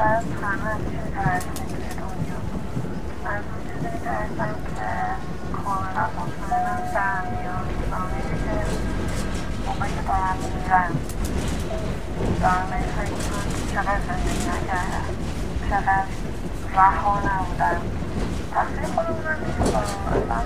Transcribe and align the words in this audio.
از 0.00 0.24
همه 0.42 0.74
چیز 0.90 1.14
دنیا 2.00 2.40
از 3.24 3.42
اون 3.50 3.60
چیزی 3.66 3.88
میترسم 3.92 4.54
که 4.76 4.88
کاملا 5.64 6.06
مطمئنم 6.18 6.80
سرم 6.94 7.24
میاد 7.30 7.68
آمیدی 8.00 8.36
که 8.44 8.56
موقعی 9.66 9.90
که 9.90 10.02
دارم 10.08 10.36
میرم 10.54 10.92
دارم 12.40 12.66
به 12.70 12.76
فکر 12.76 13.10
کنم 13.10 13.48
چقدر 13.72 14.00
زندگی 14.06 14.44
نکردم 14.48 15.06
چقدر 15.70 16.04
رها 16.74 17.18
نبودم 17.18 17.80
تقصیر 18.54 18.86
خودم 18.94 19.12
بودم 19.12 19.38
که 19.46 19.70
کنم 19.70 20.30
اصلا 20.30 20.40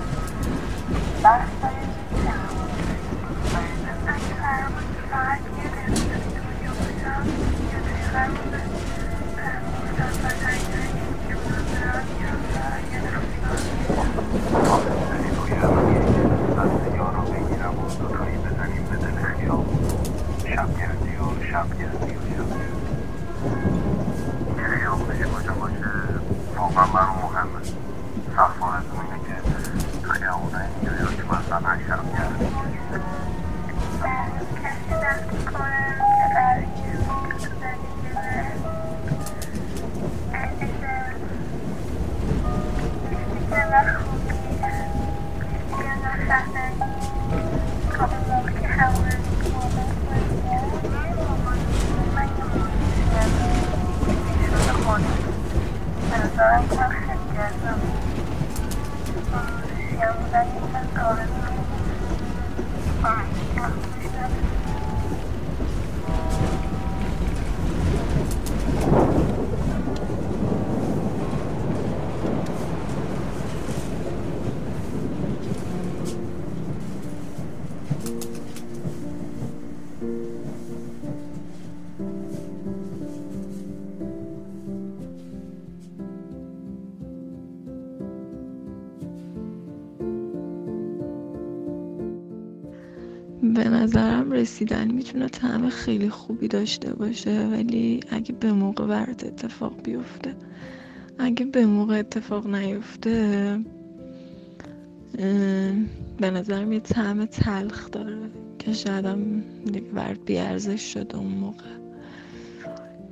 بس 1.25 1.65
Thank 8.15 8.69
you. 8.69 8.74
من 9.95 10.33
دارم 10.39 11.05
میرم 11.07 11.85
یه 28.35 28.94
نظرم 93.85 94.33
رسیدن 94.33 94.91
می‌تونه 94.91 95.29
طعم 95.29 95.69
خیلی 95.69 96.09
خوبی 96.09 96.49
داشته 96.49 96.95
باشه 96.95 97.49
ولی 97.53 98.01
اگه 98.11 98.33
به 98.33 98.53
موقع 98.53 98.87
برات 98.87 99.25
اتفاق 99.25 99.83
بیفته 99.83 100.35
اگه 101.19 101.47
به 101.47 101.67
موقع 101.67 101.99
اتفاق 101.99 102.47
نیفته 102.47 103.61
به 106.21 106.31
نظرم 106.31 106.73
یه 106.73 106.81
طعم 106.81 107.25
تلخ 107.25 107.91
داره 107.91 108.19
که 108.59 108.73
شاید 108.73 109.07
هم 109.07 109.41
دیگه 109.65 109.81
برات 109.81 110.21
بیارزش 110.27 110.93
شده 110.93 111.17
اون 111.17 111.33
موقع. 111.33 111.75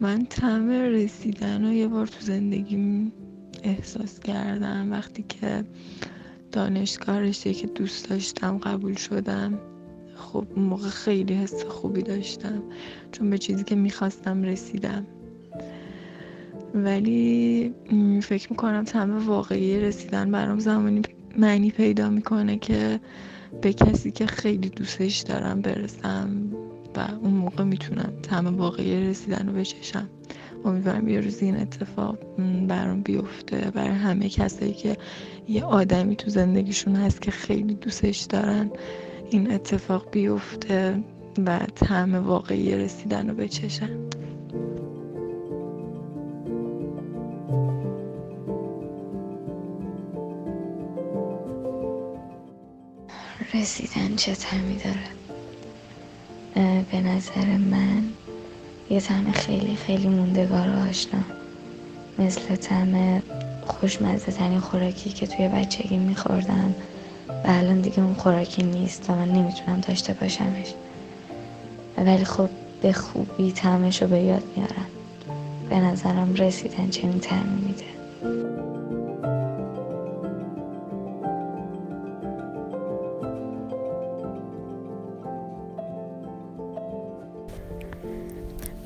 من 0.00 0.26
طعم 0.26 0.70
رسیدن 0.70 1.64
رو 1.64 1.72
یه 1.72 1.88
بار 1.88 2.06
تو 2.06 2.20
زندگیم 2.20 3.12
احساس 3.62 4.20
کردم. 4.20 4.92
وقتی 4.92 5.24
که 5.28 5.64
دانشگاه 6.52 7.20
رشته 7.20 7.54
که 7.54 7.66
دوست 7.66 8.10
داشتم 8.10 8.58
قبول 8.58 8.94
شدم. 8.94 9.58
خب 10.14 10.46
اون 10.56 10.64
موقع 10.64 10.88
خیلی 10.88 11.34
حس 11.34 11.64
خوبی 11.64 12.02
داشتم. 12.02 12.62
چون 13.12 13.30
به 13.30 13.38
چیزی 13.38 13.64
که 13.64 13.74
می‌خواستم 13.74 14.42
رسیدم. 14.42 15.06
ولی 16.74 17.74
فکر 18.22 18.50
می‌کنم 18.50 18.84
طعم 18.84 19.28
واقعی 19.28 19.80
رسیدن 19.80 20.30
برام 20.30 20.58
زمانی 20.58 21.02
معنی 21.38 21.70
پیدا 21.70 22.10
می‌کنه 22.10 22.58
که 22.58 23.00
به 23.62 23.72
کسی 23.72 24.10
که 24.10 24.26
خیلی 24.26 24.68
دوستش 24.68 25.18
دارم 25.18 25.60
برسم 25.60 26.30
و 26.96 27.08
اون 27.22 27.34
موقع 27.34 27.64
می‌تونم 27.64 28.12
طعم 28.22 28.56
واقعی 28.56 29.08
رسیدن 29.08 29.48
رو 29.48 29.52
بچشم. 29.52 30.08
امیدوارم 30.64 31.08
یه 31.08 31.20
روز 31.20 31.42
این 31.42 31.56
اتفاق 31.56 32.18
برام 32.68 33.02
بیفته. 33.02 33.70
برای 33.74 33.96
همه 33.96 34.28
کسایی 34.28 34.72
که 34.72 34.96
یه 35.48 35.64
آدمی 35.64 36.16
تو 36.16 36.30
زندگیشون 36.30 36.96
هست 36.96 37.22
که 37.22 37.30
خیلی 37.30 37.74
دوستش 37.74 38.20
دارن. 38.20 38.70
این 39.32 39.52
اتفاق 39.52 40.10
بیفته 40.10 41.02
و 41.46 41.58
طعم 41.74 42.14
واقعی 42.14 42.76
رسیدن 42.76 43.28
رو 43.28 43.34
بچشن 43.34 43.90
رسیدن 53.54 54.16
چه 54.16 54.34
تعمی 54.34 54.76
داره؟ 54.76 55.22
به 56.90 57.00
نظر 57.00 57.56
من 57.56 58.02
یه 58.90 59.00
طعم 59.00 59.32
خیلی 59.32 59.76
خیلی 59.76 60.08
موندگار 60.08 60.68
و 60.68 60.88
آشنا. 60.88 61.20
مثل 62.18 62.56
طعم 62.56 63.22
خوشمزه 63.66 64.32
ترین 64.32 64.60
خوراکی 64.60 65.10
که 65.10 65.26
توی 65.26 65.48
بچگی 65.48 65.96
میخوردم. 65.96 66.74
و 67.44 67.48
الان 67.48 67.80
دیگه 67.80 68.00
اون 68.00 68.14
خوراکی 68.14 68.62
نیست 68.62 69.10
و 69.10 69.14
من 69.14 69.28
نمی‌تونم 69.28 69.80
داشته 69.88 70.12
باشمش. 70.12 70.74
ولی 71.96 72.24
خب 72.24 72.48
به 72.82 72.92
خوبی 72.92 73.52
طعمش 73.52 74.02
رو 74.02 74.08
به 74.08 74.18
یاد 74.18 74.42
میارم. 74.56 74.86
به 75.68 75.76
نظرم 75.76 76.34
رسیدن 76.34 76.88
چنین 76.88 77.20
طعمی 77.20 77.60
میده. 77.66 77.84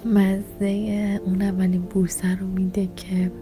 مزه 0.05 1.21
اون 1.27 1.43
اولین 1.43 1.83
بوسه 1.83 2.37
رو 2.37 2.47
میده 2.47 2.89
که 2.97 3.33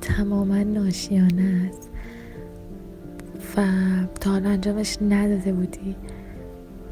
تماما 0.00 0.56
ناشیانه 0.56 1.70
است. 1.70 1.90
و 3.56 3.62
تا 4.20 4.30
حالا 4.30 4.50
انجامش 4.50 4.98
نداده 5.02 5.52
بودی. 5.52 5.96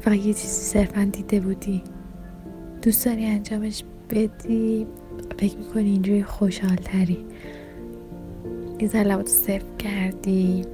فقط 0.01 0.13
یه 0.13 0.33
چیزی 0.33 0.47
صرفا 0.47 1.03
دیده 1.03 1.39
بودی. 1.39 1.83
دوست 2.81 3.05
داری 3.05 3.25
انجامش 3.25 3.83
بدی؟ 4.09 4.87
فکر 5.39 5.57
می‌کنی 5.57 5.89
اینجوری 5.89 6.23
خوشحال 6.23 6.75
تری 6.75 7.25
این 8.77 8.89
ذره 8.89 9.03
لباتو 9.03 9.27
صرف 9.31 9.77
کردی؟ 9.79 10.65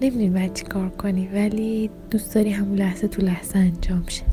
نمی‌دونی 0.00 0.30
باید 0.30 0.54
چی 0.54 0.64
کار 0.64 0.88
کنی 0.88 1.28
ولی 1.34 1.90
دوست 2.10 2.34
داری 2.34 2.50
همون 2.50 2.78
لحظه 2.78 3.08
تو 3.08 3.22
لحظه 3.22 3.58
انجام 3.58 4.04
شه. 4.08 4.31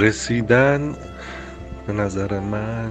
رسیدن 0.00 0.94
به 1.86 1.92
نظر 1.92 2.40
من 2.40 2.90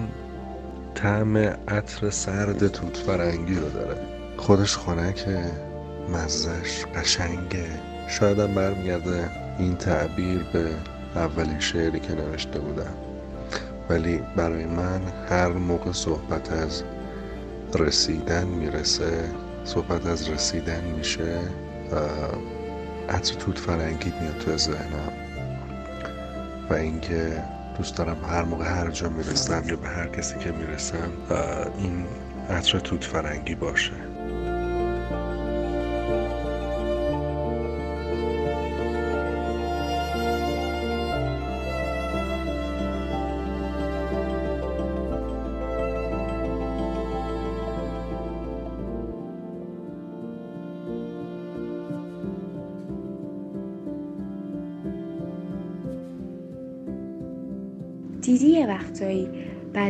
طعم 0.95 1.38
عطر 1.67 2.09
سرد 2.09 2.67
توت 2.67 2.97
فرنگی 2.97 3.56
رو 3.56 3.69
داره. 3.69 3.97
خودش 4.38 4.77
خنکه 4.77 5.44
مزش 6.09 6.85
قشنگه. 6.95 7.65
شاید 8.07 8.39
هم 8.39 8.56
برمیگرده 8.56 9.29
این 9.59 9.75
تعبیر 9.75 10.45
به 10.53 10.69
اولین 11.15 11.59
شعری 11.59 12.00
که 12.00 12.13
نوشته 12.13 12.59
بودم. 12.59 12.94
ولی 13.89 14.21
برای 14.35 14.65
من 14.65 15.01
هر 15.29 15.50
موقع 15.50 15.91
صحبت 15.91 16.51
از 16.51 16.83
رسیدن 17.75 18.47
می‌رسه 18.47 19.23
صحبت 19.63 20.05
از 20.05 20.29
رسیدن 20.29 20.83
میشه 20.97 21.39
عطر 23.09 23.35
توت 23.35 23.57
فرنگی 23.59 24.13
میاد 24.21 24.38
تو 24.38 24.57
ذهنم. 24.57 25.28
و 26.69 26.74
اینکه 26.74 27.44
دوست 27.77 27.98
دارم 27.98 28.25
هر 28.25 28.44
موقع 28.44 28.66
هر 28.66 28.92
جا 28.92 29.10
می‌رسم 29.10 29.63
یا 29.69 29.75
به 29.75 29.88
هر 29.88 30.07
کسی 30.07 30.39
که 30.39 30.51
می‌رسم 30.51 31.12
این 31.77 32.06
عطر 32.50 32.80
توت 32.80 33.04
فرنگی 33.04 33.56
باشه. 33.56 34.08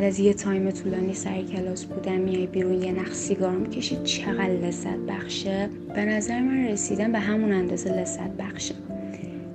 از 0.10 0.20
یه 0.20 0.34
تایم 0.34 0.72
طولانی 0.72 1.14
سر 1.14 1.42
کلاس 1.42 1.86
بودن 1.86 2.18
میای 2.18 2.48
بیرون 2.48 2.84
یه 2.84 2.92
نخ 2.92 3.14
سیگار 3.14 3.58
می‌کشی 3.58 3.98
چقدر 4.04 4.50
لذت 4.50 4.98
بخشه؟ 4.98 5.70
به 5.96 6.06
نظر 6.06 6.40
من 6.42 6.68
رسیدن 6.68 7.12
به 7.12 7.20
همون 7.20 7.52
اندازه 7.52 8.02
لذت 8.02 8.30
بخشه. 8.30 8.76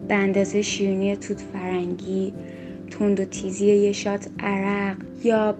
به 0.08 0.14
اندازه 0.14 0.62
شیرینی 0.62 1.16
توت 1.16 1.40
فرنگی 1.40 2.32
تند 2.90 3.20
و 3.20 3.24
تیزی 3.24 3.66
یه 3.66 3.92
shot 3.92 4.28
عرق 4.38 4.96
یا 5.24 5.54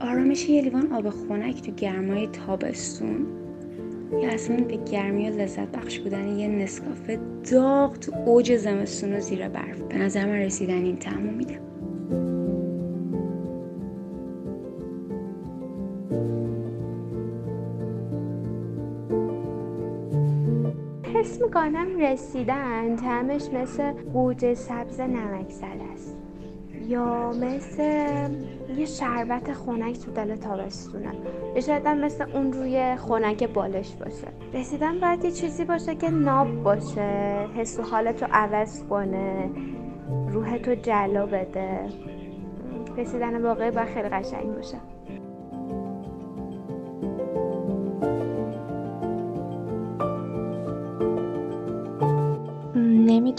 آرامش 0.00 0.48
یه 0.48 0.62
لیوان 0.62 0.92
آب 0.92 1.10
خنک 1.10 1.62
تو 1.62 1.72
گرمای 1.72 2.26
تابستون. 2.26 3.26
یا 4.22 4.30
اصلا 4.30 4.56
به 4.56 4.78
گرمی 4.92 5.30
و 5.30 5.42
لذت 5.42 5.68
بخش 5.68 5.98
بودن 5.98 6.38
یه 6.38 6.48
نسکافه 6.48 7.18
داغ 7.50 7.98
تو 7.98 8.12
اوج 8.26 8.56
زمستون 8.56 9.12
و 9.12 9.20
زیر 9.20 9.48
برف. 9.48 9.80
به 9.80 9.98
نظر 9.98 10.26
من 10.26 10.36
رسیدن 10.36 10.84
این 10.84 10.96
تموم 10.96 11.34
میده. 11.34 11.71
می‌کنم 21.44 21.98
رسیدن. 21.98 22.96
تعمش 22.96 23.48
مثل 23.52 23.92
گوجه 23.92 24.54
سبز 24.54 25.00
نمک 25.00 25.46
است. 25.92 26.16
یا 26.88 27.30
مثل 27.30 27.82
یه 28.76 28.86
شربت 28.86 29.52
خنک 29.52 29.98
تو 29.98 30.10
دل 30.10 30.36
تابستونه. 30.36 31.12
یا 31.54 31.60
شاید 31.60 31.88
مثل 31.88 32.24
اون 32.34 32.52
روی 32.52 32.96
خنک 32.96 33.44
بالش 33.44 33.94
باشه. 33.94 34.28
رسیدن 34.54 35.00
باید 35.00 35.24
یه 35.24 35.30
چیزی 35.30 35.64
باشه 35.64 35.94
که 35.94 36.10
ناب 36.10 36.62
باشه. 36.62 37.46
حس 37.56 37.78
و 37.78 37.82
حالت 37.82 38.22
رو 38.22 38.28
عوض 38.32 38.84
کنه. 38.84 39.50
روحتو 40.28 40.74
جلو 40.74 41.26
بده. 41.26 41.80
رسیدن 42.96 43.42
واقعی 43.42 43.70
باید 43.70 43.88
خیلی 43.88 44.08
قشنگ 44.08 44.54
باشه. 44.54 44.76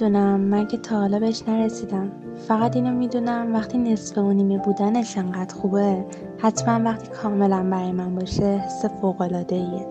نمی‌دونم 0.03 0.39
من 0.39 0.67
که 0.67 0.77
تا 0.77 0.99
حالا 0.99 1.19
بهش 1.19 1.43
نرسیدم. 1.47 2.11
فقط 2.47 2.75
اینو 2.75 2.91
می‌دونم 2.91 3.53
وقتی 3.53 3.77
نصف 3.77 4.17
و 4.17 4.33
نیمه 4.33 4.57
بودنش 4.57 5.17
انقدر 5.17 5.55
خوبه. 5.55 6.05
حتما 6.37 6.83
وقتی 6.89 7.07
کاملا 7.07 7.63
برای 7.63 7.91
من 7.91 8.15
باشه 8.15 8.57
حس 8.57 8.85
فوقلاده 8.85 9.55
ایه 9.55 9.87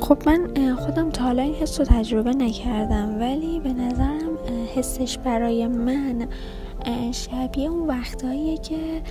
خب 0.00 0.18
من 0.26 0.74
خودم 0.74 1.10
تا 1.10 1.24
حالا 1.24 1.42
این 1.42 1.54
حس 1.54 1.80
رو 1.80 1.86
تجربه 1.86 2.30
نکردم 2.30 3.20
ولی 3.20 3.60
به 3.60 3.72
نظرم 3.72 4.38
حسش 4.74 5.18
برای 5.18 5.66
من 5.66 6.28
شبیه 7.12 7.70
اون 7.70 7.86
وقتهاییه 7.86 8.58
که 8.58 9.02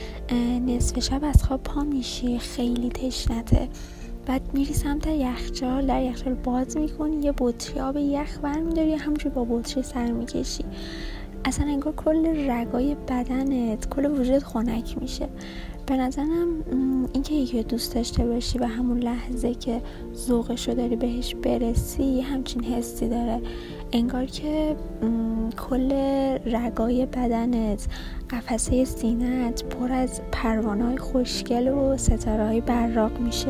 نصف 0.67 0.99
شب 0.99 1.23
از 1.23 1.43
خواب 1.43 1.63
پا 1.63 1.83
میشی 1.83 2.39
خیلی 2.39 2.89
تشنته 2.89 3.69
بعد 4.25 4.41
میری 4.53 4.73
سمت 4.73 5.07
یخچال 5.07 5.85
در 5.85 6.03
یخچال 6.03 6.33
باز 6.33 6.77
می‌کنی 6.77 7.25
یه 7.25 7.33
بطری 7.37 7.79
آب 7.79 7.97
یخ 7.97 8.39
برمیداری 8.41 8.93
همجوری 8.93 9.35
با 9.35 9.45
بطری 9.45 9.83
سر 9.83 10.11
می‌کشی. 10.11 10.63
اصلا 11.45 11.65
انگار 11.67 11.93
کل 11.93 12.51
رگای 12.51 12.95
بدنت 12.95 13.89
کل 13.89 14.05
وجود 14.05 14.43
خنک 14.43 14.97
میشه. 15.01 15.27
به 15.85 15.97
نظرم 15.97 16.63
اینکه 17.13 17.35
یکی 17.35 17.63
دوست 17.63 17.95
داشته 17.95 18.25
باشی 18.25 18.59
و 18.59 18.65
همون 18.65 18.99
لحظه 18.99 19.53
که 19.53 19.81
ذوقش 20.15 20.69
رو 20.69 20.75
داری 20.75 20.95
بهش 20.95 21.35
برسی 21.35 22.21
همچین 22.21 22.63
حسی 22.63 23.09
داره. 23.09 23.41
انگار 23.91 24.25
که 24.25 24.75
کل 25.57 25.91
رگای 26.45 27.05
بدنت 27.05 27.87
قفسه 28.29 28.85
سینت 28.85 29.63
پر 29.63 29.91
از 29.91 30.21
پروانه 30.31 30.97
خوشگل 30.97 31.67
و 31.67 31.97
ستاره 31.97 32.61
براق 32.61 33.19
میشه. 33.19 33.47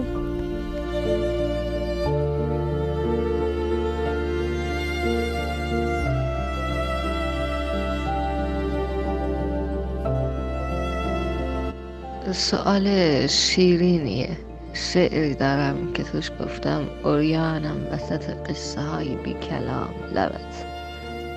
سوال 12.31 13.27
شیرینیه. 13.27 14.46
شعری 14.77 15.33
دارم 15.33 15.93
که 15.93 16.03
توش 16.03 16.31
گفتم 16.39 16.89
اوریانم 17.03 17.87
وسط 17.91 18.29
قصه 18.29 18.81
های 18.81 19.15
بی 19.15 19.33
کلام 19.33 19.89
لبت. 20.13 20.65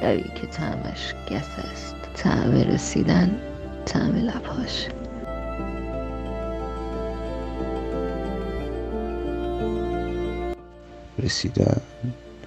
لبی 0.02 0.30
که 0.40 0.46
تعمش 0.46 1.14
گس 1.30 1.58
است. 1.72 1.94
تعم 2.14 2.54
رسیدن 2.54 3.40
تعم 3.86 4.16
لبهاش. 4.16 4.88
رسیدن 11.18 11.80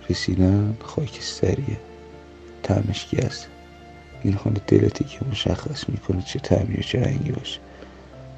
رسیدن 0.10 0.78
خاکستریه 0.82 1.78
تعمش 2.64 3.16
گس. 3.16 3.48
این 4.24 4.34
حال 4.34 4.54
دلتی 4.68 5.04
که 5.04 5.20
مشخص 5.32 5.90
می‌کنه 5.90 6.22
چه 6.22 6.40
تعمی 6.40 6.76
و 6.76 6.82
چه 6.82 7.02
رنگی 7.02 7.32
باشه. 7.32 7.60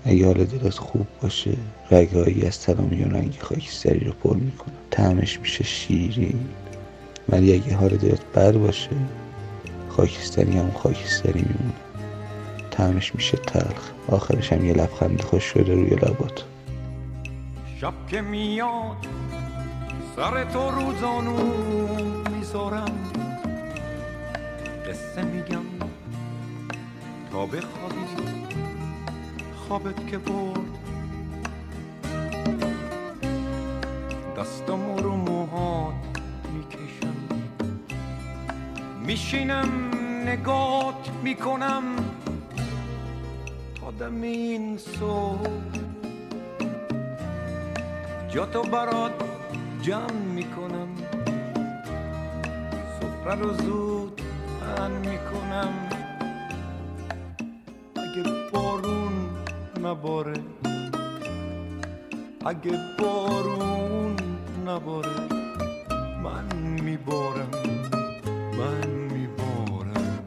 اگه 0.05 0.25
حال 0.25 0.43
دلت 0.43 0.77
خوب 0.77 1.07
باشه 1.21 1.51
رگهایی 1.91 2.45
از 2.45 2.59
تلامی 2.59 3.03
و 3.03 3.09
رنگ 3.09 3.37
خاکستری 3.41 3.99
رو 3.99 4.11
پر 4.13 4.35
می‌کنه 4.35 4.73
تعمش 4.91 5.39
میشه 5.39 5.63
شیرین 5.63 6.39
ولی 7.29 7.53
اگه 7.53 7.75
حال 7.75 7.89
دلت 7.89 8.25
بد 8.35 8.53
باشه 8.53 8.89
خاکستری 9.89 10.57
هم 10.57 10.71
خاکستری 10.71 11.41
میمونه. 11.41 11.73
تعمش 12.71 13.15
میشه 13.15 13.37
تلخ. 13.37 13.91
آخرش 14.07 14.53
هم 14.53 14.65
یه 14.65 14.73
لبخند 14.73 15.21
خوش 15.21 15.43
شده 15.43 15.73
روی 15.73 15.89
لبات. 15.89 16.43
شب 17.81 17.93
که 18.07 18.21
میاد 18.21 18.97
سر 20.15 20.43
تو 20.43 20.71
روزانو 20.71 21.37
می‌ذارم. 22.37 23.11
قصه 24.89 25.23
میگم 25.23 25.65
تا 27.31 27.45
بخوابی. 27.45 28.44
خوابت 29.67 30.07
که 30.07 30.17
برد. 30.17 30.59
دستم 34.37 34.95
رو 34.97 35.15
موهات 35.15 35.93
می‌کشم. 36.53 37.15
میشینم 39.05 39.91
نگات 40.25 41.09
می‌کنم. 41.23 41.83
تا 43.81 43.91
دم 43.91 44.21
این 44.21 44.77
صبح. 44.77 45.49
جا 48.29 48.45
تو 48.45 48.61
برات 48.61 49.11
جمع 49.81 50.11
می‌کنم. 50.11 50.87
سفره 52.99 53.35
رو 53.35 53.53
زود 53.53 54.21
پن 54.61 54.91
می‌کنم. 54.91 55.73
اگه 57.95 58.23
بارون 58.53 58.64
نباره. 59.85 60.33
اگه 62.45 62.79
بارون 62.99 64.15
نباره 64.67 65.19
من 66.23 66.55
میبارم 66.83 67.49
من 68.57 68.89
میبارم. 68.89 70.19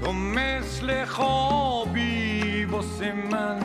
تو 0.00 0.12
مثل 0.12 1.04
خوابی 1.04 2.64
واسه 2.64 3.12
من 3.12 3.61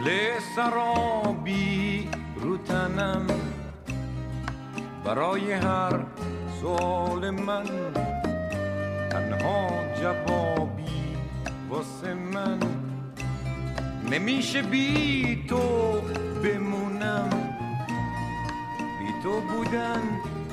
مثل 0.00 0.40
سرابی 0.56 2.08
رو 2.36 2.56
تنم. 2.56 3.26
برای 5.04 5.52
هر 5.52 6.00
سوال 6.60 7.30
من 7.30 7.64
تنها 9.10 9.68
جوابی 10.00 11.16
واسه 11.70 12.14
من. 12.14 12.58
نمیشه 14.10 14.62
بی 14.62 15.44
تو 15.48 15.92
بمونم. 16.44 17.30
بی 18.98 19.22
تو 19.22 19.40
بودن 19.40 20.02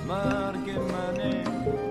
مرگ 0.08 0.70
منه. 0.72 1.87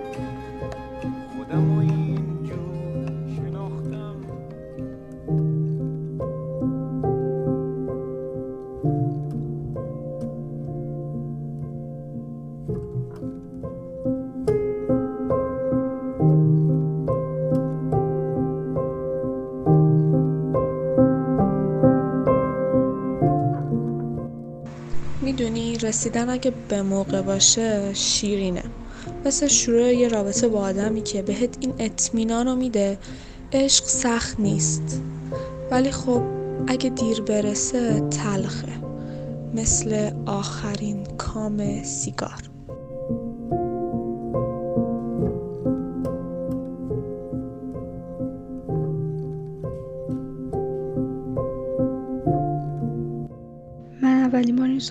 رسیدن 25.87 26.31
اگه 26.31 26.53
به 26.69 26.83
موقع 26.83 27.23
باشه 27.23 27.95
شیرینه. 27.95 28.63
مثل 29.25 29.47
شروع 29.47 29.95
یه 29.95 30.09
رابطه 30.09 30.49
با 30.49 30.61
آدمی 30.61 31.03
که 31.03 31.23
بهت 31.23 31.57
این 31.61 31.75
اطمینان 31.79 32.47
رو 32.47 32.57
میده 32.57 32.99
عشق 33.53 33.85
سخت 33.85 34.41
نیست. 34.41 35.03
ولی 35.71 35.91
خب 35.91 36.23
اگه 36.67 36.91
دیر 36.91 37.21
برسه 37.21 38.09
تلخه. 38.11 38.73
مثل 39.55 40.11
آخرین 40.27 41.05
کام 41.19 41.83
سیگار. 41.83 42.36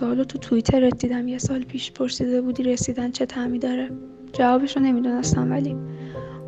اولین 0.01 0.15
بار 0.15 0.15
این 0.15 0.15
سوال 0.15 0.17
رو 0.17 0.23
تو 0.23 0.37
توییترت 0.37 0.97
دیدم. 0.97 1.27
یه 1.27 1.37
سال 1.37 1.63
پیش 1.63 1.91
پرسیده 1.91 2.41
بودی 2.41 2.63
رسیدن 2.63 3.11
چه 3.11 3.25
تعمی 3.25 3.59
داره؟ 3.59 3.89
جوابش 4.33 4.77
رو 4.77 4.83
نمی‌دونستم 4.83 5.51
ولی 5.51 5.75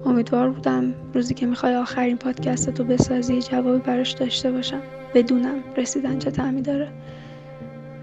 امیدوار 0.06 0.50
بودم 0.50 0.94
روزی 1.14 1.34
که 1.34 1.46
می‌خوای 1.46 1.76
آخرین 1.76 2.18
پادکست 2.18 2.80
رو 2.80 2.86
بسازی 2.86 3.42
جوابی 3.42 3.80
براش 3.80 4.12
داشته 4.12 4.52
باشم. 4.52 4.82
بدونم 5.14 5.64
رسیدن 5.78 6.20
چه 6.20 6.32
تعمی 6.32 6.62
داره. 6.62 6.90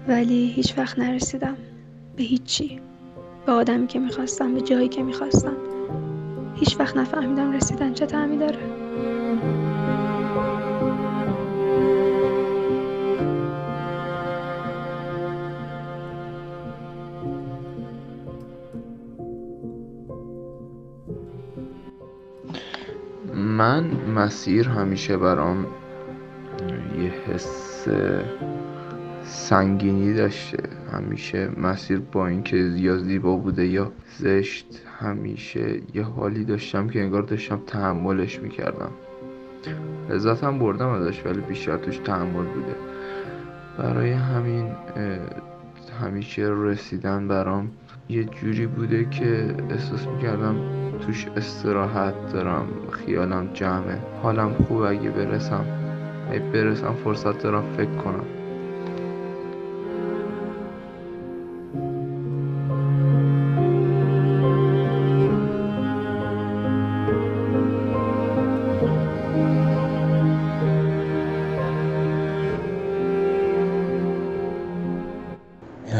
ولی 0.07 0.51
هیچ 0.55 0.77
وقت 0.77 0.99
نرسیدم. 0.99 1.57
به 2.15 2.23
هیچی. 2.23 2.79
به 3.45 3.51
آدمی 3.51 3.87
که 3.87 3.99
می‌خواستم 3.99 4.53
به 4.53 4.61
جایی 4.61 4.87
که 4.87 5.03
می‌خواستم. 5.03 5.57
هیچ 6.55 6.79
وقت 6.79 6.97
نفهمیدم 6.97 7.51
رسیدن 7.51 7.93
چه 7.93 8.05
تعمی 8.05 8.37
داره. 8.37 8.59
من 23.75 23.91
مسیر 24.15 24.69
همیشه 24.69 25.17
برام 25.17 25.65
یه 27.01 27.13
حس 27.27 27.87
سنگینی 29.23 30.13
داشته. 30.13 30.63
همیشه 30.91 31.49
مسیر 31.61 32.01
با 32.11 32.27
اینکه 32.27 32.57
یا 32.57 32.97
زیبا 32.97 33.35
بوده 33.35 33.67
یا 33.67 33.91
زشت 34.17 34.81
همیشه 34.99 35.79
یه 35.93 36.03
حالی 36.03 36.45
داشتم 36.45 36.87
که 36.87 37.01
انگار 37.01 37.21
داشتم 37.21 37.61
تحملش 37.67 38.39
می‌کردم. 38.39 38.91
لذت 40.09 40.43
هم 40.43 40.59
بردم 40.59 40.89
ازش 40.89 41.25
ولی 41.25 41.41
بیشتر 41.41 41.77
توش 41.77 41.97
تحمل 41.97 42.45
بوده. 42.45 42.75
برای 43.77 44.11
همین 44.11 44.71
همیشه 46.01 46.49
رسیدن 46.55 47.27
برام 47.27 47.71
یه 48.09 48.23
جوری 48.23 48.67
بوده 48.67 49.05
که 49.05 49.55
احساس 49.69 50.07
می‌کردم 50.07 50.55
توش 50.99 51.27
استراحت 51.37 52.33
دارم 52.33 52.67
خیالم 52.91 53.49
جمعه. 53.53 53.97
حالم 54.23 54.53
خوب 54.67 54.81
اگه 54.81 55.09
برسم 55.09 55.65
اگه 56.29 56.39
برسم 56.39 56.93
فرصت 57.03 57.43
دارم 57.43 57.63
فکر 57.77 57.95
کنم. 57.95 58.25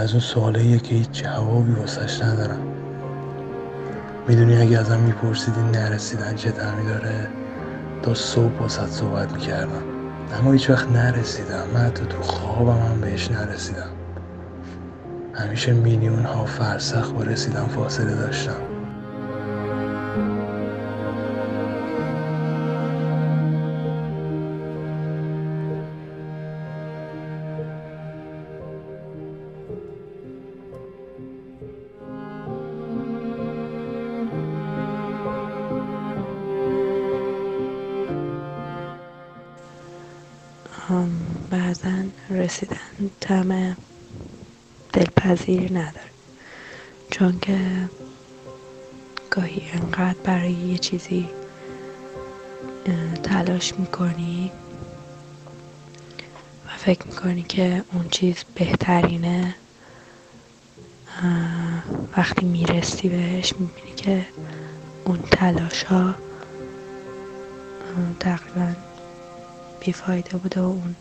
از 0.05 0.11
اون 0.11 0.19
سوالاییه 0.19 0.79
که 0.79 0.95
هیچ 0.95 1.09
جوابی 1.11 1.71
واسش 1.71 2.21
ندارم. 2.21 2.74
می‌دونی 4.27 4.57
اگه 4.57 4.79
ازم 4.79 4.99
میپرسیدی 4.99 5.61
نرسیدن 5.61 6.35
چه 6.35 6.51
تعمی 6.51 6.85
داره؟ 6.85 7.27
تا 8.01 8.13
صبح 8.13 8.59
واسد 8.59 8.87
صحبت 8.87 9.33
می‌کردم. 9.33 9.83
اما 10.39 10.51
هیچ 10.51 10.69
وقت 10.69 10.91
نرسیدم. 10.91 11.63
من 11.73 11.79
حتی 11.79 12.05
تو 12.05 12.21
خوابم 12.21 12.81
هم 12.81 13.01
بهش 13.01 13.31
نرسیدم. 13.31 13.89
همیشه 15.33 15.73
میلیون 15.73 16.25
ها 16.25 16.45
فرسخ 16.45 17.11
با 17.11 17.23
رسیدن 17.23 17.65
فاصله 17.65 18.15
داشتم. 18.15 18.74
چیزی 50.85 51.29
تلاش 53.23 53.73
می‌کنی 53.73 54.51
و 56.65 56.69
فکر 56.77 57.07
می‌کنی 57.07 57.43
که 57.43 57.83
اون 57.93 58.09
چیز 58.09 58.43
بهترینه. 58.55 59.55
وقتی 62.17 62.45
می‌رسی 62.45 63.09
بهش 63.09 63.53
می‌بینی 63.59 63.95
که 63.95 64.25
اون 65.05 65.19
تلاش 65.31 65.83
ها 65.83 66.15
تقریبا 68.19 68.73
بیفایده 69.79 70.37
بوده 70.37 70.61
و 70.61 70.63
اون 70.63 70.95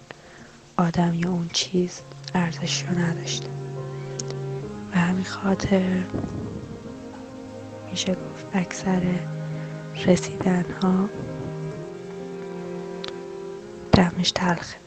آدم 0.76 1.14
یا 1.14 1.30
اون 1.30 1.50
چیز 1.52 2.00
ارزش 2.34 2.82
رو 2.82 2.98
نداشته. 2.98 3.48
و 4.92 4.98
همین 4.98 5.24
خاطر 5.24 6.02
میشه 7.90 8.12
گفت 8.12 8.46
اکثر 8.52 9.02
رسیدن 9.96 10.64
ها. 10.82 11.08
دمش 13.92 14.32
تلخه. 14.32 14.83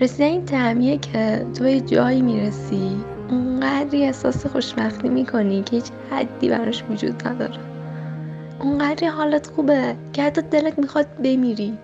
رسیدن 0.00 0.24
این 0.24 0.44
تعمیه 0.44 0.98
که 0.98 1.46
تو 1.54 1.64
به 1.64 1.80
جایی 1.80 2.22
می‌رسی 2.22 2.96
اونقدری 3.30 4.04
احساس 4.04 4.46
خوشبختی 4.46 5.08
می‌کنی 5.08 5.62
که 5.62 5.76
هیچ 5.76 5.84
حدی 6.10 6.48
براش 6.48 6.84
وجود 6.90 7.28
نداره. 7.28 7.58
اونقدری 8.60 9.06
حالت 9.06 9.46
خوبه 9.46 9.96
که 10.12 10.22
حتی 10.22 10.42
دلت 10.42 10.78
می‌خواد 10.78 11.06
بمیری. 11.24 11.78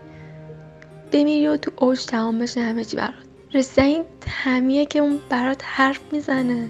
بمیری 1.12 1.49
و 1.49 1.56
تو 1.56 1.71
اوج 1.76 2.04
تمام 2.04 2.38
بشه 2.38 2.61
همه 2.61 2.85
چی 2.85 2.97
برات. 2.97 3.14
رسیدن 3.54 3.87
این 3.87 4.04
تعمیه 4.21 4.87
که 4.87 4.99
اون 4.99 5.18
برات 5.28 5.62
حرف 5.64 6.00
می‌زنه. 6.12 6.68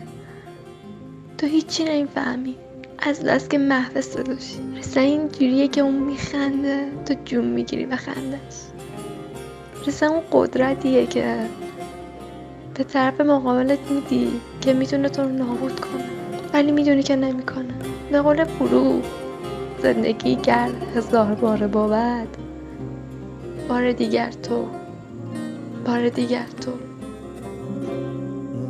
تو 1.39 1.47
هیچی 1.47 1.85
نمی‌فهمی. 1.85 2.57
از 2.99 3.23
دست 3.23 3.51
که 3.51 3.59
محو 3.59 4.01
صداشی 4.01 4.59
رسیدن 4.77 5.03
این 5.03 5.29
جوریه 5.29 5.69
که 5.69 5.81
اون 5.81 5.95
میخنده 5.95 6.87
تو 7.07 7.15
جون 7.25 7.45
می‌گیری 7.45 7.87
به 7.87 7.97
خندش 7.97 8.74
رسیدن 9.87 10.13
اون 10.13 10.23
قدرتیه 10.33 11.07
که 11.07 11.47
به 12.75 12.85
طرف 12.85 13.21
مقابلت 13.21 13.91
میدی 13.91 14.41
که 14.61 14.73
می‌تونه 14.73 15.09
تو 15.09 15.23
رو 15.23 15.29
نابود 15.29 15.81
کنه. 15.81 16.05
ولی 16.53 16.73
می‌دونی 16.73 17.03
که 17.03 17.17
نمی‌کنه. 17.17 17.75
به 18.13 18.21
قول 18.21 18.45
فرو 18.45 19.01
زندگی 19.83 20.37
کرد 20.37 20.97
هزار 20.97 21.35
بار 21.35 21.67
بابد 21.67 22.27
بار 23.69 23.93
دیگر 23.93 24.31
تو 24.31 24.67
بار 25.87 26.09
دیگر 26.09 26.47
تو. 26.61 26.71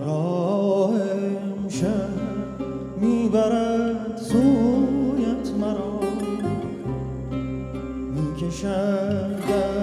راه 0.07 0.95
امشب 1.01 2.09
می‌برد 3.01 4.17
سویت 4.17 5.51
مرا. 5.61 6.01
می‌کشد 8.15 9.74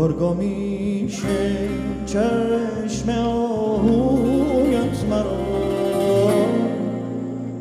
گرگا 0.00 0.32
میشه 0.32 1.68
چشم 2.06 3.08
آهویت 3.08 5.04
مرا. 5.10 5.40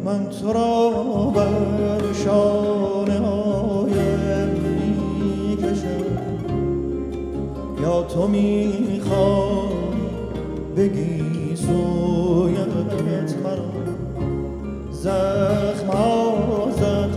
من 0.05 0.29
تو 0.29 0.53
را 0.53 0.89
بر 1.35 2.13
شانه 2.25 3.19
هایم 3.19 4.49
می‌کشم. 4.49 6.05
یا 7.83 8.03
تو 8.03 8.27
می‌خوای 8.27 9.69
بگی 10.77 11.55
سویت 11.55 13.35
مرا. 13.43 13.71
زخم 14.91 15.87
ها 15.87 16.33
زد 16.71 17.09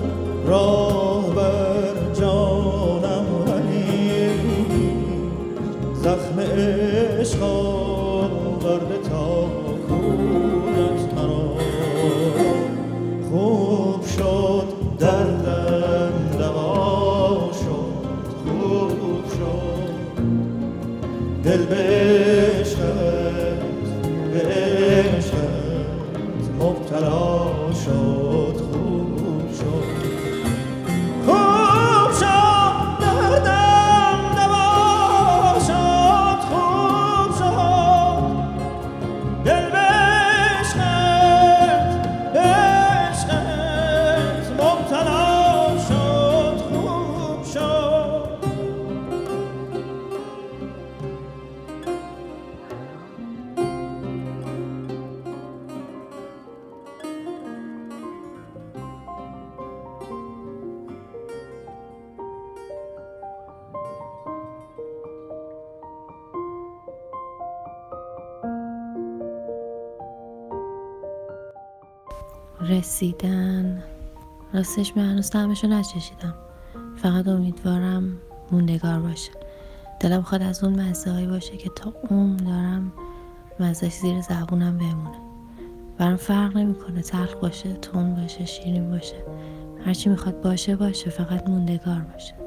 دل 21.73 22.12
رسیدن. 72.69 73.83
راستش 74.55 74.97
من 74.97 75.11
هنوز 75.11 75.31
طعمشو 75.31 75.67
نچشیدم. 75.67 76.35
فقط 76.97 77.29
امیدوارم 77.29 78.19
موندگار 78.51 79.01
باشه. 79.01 79.31
دلم 80.01 80.23
خواد 80.23 80.43
از 80.43 80.65
اون 80.65 80.81
مزه 80.81 81.27
باشه 81.27 81.57
که 81.57 81.71
تا 81.77 81.93
عمر 82.11 82.37
دارم 82.37 82.93
مزهش 83.61 83.93
زیر 83.93 84.21
زبونم 84.21 84.79
بمونه. 84.79 85.19
برام 85.99 86.17
فرق 86.17 86.57
نمی‌کنه 86.57 87.03
تلخ 87.03 87.35
باشه 87.35 87.73
تون 87.73 88.15
باشه 88.15 88.45
شیرین 88.45 88.91
باشه. 88.91 89.17
هرچی 89.87 90.11
می‌خواد 90.11 90.41
باشه 90.41 90.77
باشه. 90.77 91.11
فقط 91.11 91.49
موندگار 91.49 92.01
باشه. 92.01 92.42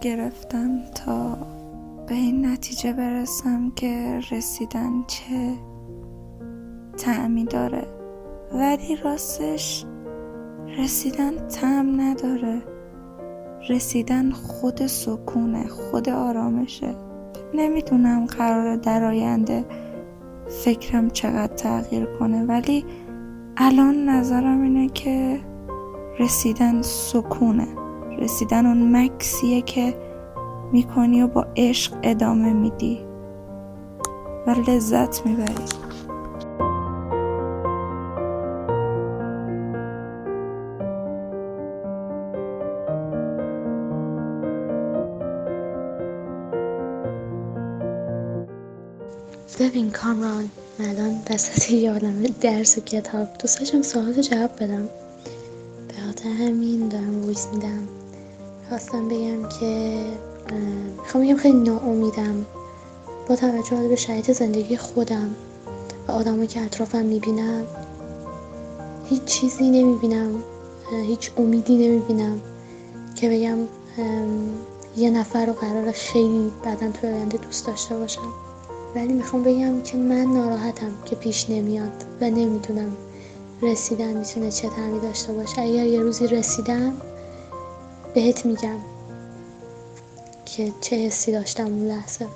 گرفتم 0.00 0.84
تا 0.94 1.38
به 2.08 2.14
این 2.14 2.46
نتیجه 2.46 2.92
برسم 2.92 3.70
که 3.76 4.20
رسیدن 4.30 5.04
چه 5.06 5.54
تعمی 6.96 7.44
داره. 7.44 7.86
ولی 8.52 8.96
راستش 8.96 9.84
رسیدن 10.78 11.48
تعم 11.48 12.00
نداره. 12.00 12.62
رسیدن 13.68 14.30
خود 14.30 14.86
سکونه 14.86 15.68
خود 15.68 16.08
آرامشه. 16.08 16.94
نمی‌دونم 17.54 18.26
قراره 18.26 18.76
در 18.76 19.04
آینده 19.04 19.64
فکرم 20.64 21.10
چقدر 21.10 21.54
تغییر 21.54 22.04
کنه 22.04 22.44
ولی 22.44 22.84
الان 23.56 24.08
نظرم 24.08 24.62
اینه 24.62 24.88
که 24.88 25.40
رسیدن 26.18 26.82
سکونه. 26.82 27.79
رسیدن 28.20 28.66
اون 28.66 28.96
مکسیه 28.96 29.62
که 29.62 29.94
می‌کنی 30.72 31.22
و 31.22 31.26
با 31.26 31.46
عشق 31.56 31.92
ادامه 32.02 32.52
میدی. 32.52 33.00
و 34.46 34.50
لذت 34.50 35.26
می‌بری. 35.26 35.54
ببین 49.60 49.90
کامران 49.90 50.50
من 50.78 50.88
الان 50.88 51.14
وسط 51.30 51.72
عالمه 51.72 52.28
درس 52.40 52.78
و 52.78 52.80
کتاب 52.80 53.28
دوست 53.38 53.82
سوالات 53.82 54.20
جواب 54.20 54.50
بدم. 54.60 54.88
به 55.88 56.30
همین 56.30 56.88
دارم 56.88 57.24
ویس 57.24 57.48
میدم. 57.52 57.99
خواستم 58.70 59.08
بگم 59.08 59.48
که 59.60 60.04
می‌خوام 61.02 61.24
بگم 61.24 61.36
خیلی 61.36 61.58
ناامیدم 61.58 62.46
با 63.28 63.36
توجه 63.36 63.88
به 63.88 63.96
شرایط 63.96 64.30
زندگی 64.30 64.76
خودم 64.76 65.34
و 66.08 66.12
آدمایی 66.12 66.46
که 66.46 66.60
اطرافم 66.60 67.04
می‌بینم. 67.04 67.64
هیچ 69.08 69.24
چیزی 69.24 69.70
نمی‌بینم 69.70 70.42
هیچ 71.02 71.30
امیدی 71.36 71.88
نمی‌بینم 71.88 72.40
که 73.14 73.28
بگم 73.28 73.58
یه 74.96 75.10
نفر 75.10 75.46
رو 75.46 75.52
قرار 75.52 75.92
خیلی 75.92 76.52
بعدا 76.64 76.90
تو 76.90 77.06
آینده 77.06 77.38
دوست 77.38 77.66
داشته 77.66 77.96
باشم. 77.96 78.28
ولی 78.94 79.12
می‌خوام 79.12 79.42
بگم 79.42 79.82
که 79.82 79.96
من 79.96 80.24
ناراحتم 80.24 80.92
که 81.04 81.16
پیش 81.16 81.50
نمیاد 81.50 82.04
و 82.20 82.24
نمی‌دونم 82.24 82.96
رسیدن 83.62 84.16
می‌تونه 84.16 84.50
چه 84.50 84.68
تعمی 84.68 85.00
داشته 85.00 85.32
باشه. 85.32 85.60
اگر 85.60 85.86
یه 85.86 86.00
روزی 86.00 86.26
رسیدم 86.26 86.92
بهت 88.14 88.46
میگم 88.46 88.78
که 90.44 90.72
چه 90.80 90.96
حسی 90.96 91.32
داشتم 91.32 91.66
اون 91.66 91.88
لحظه. 91.88 92.26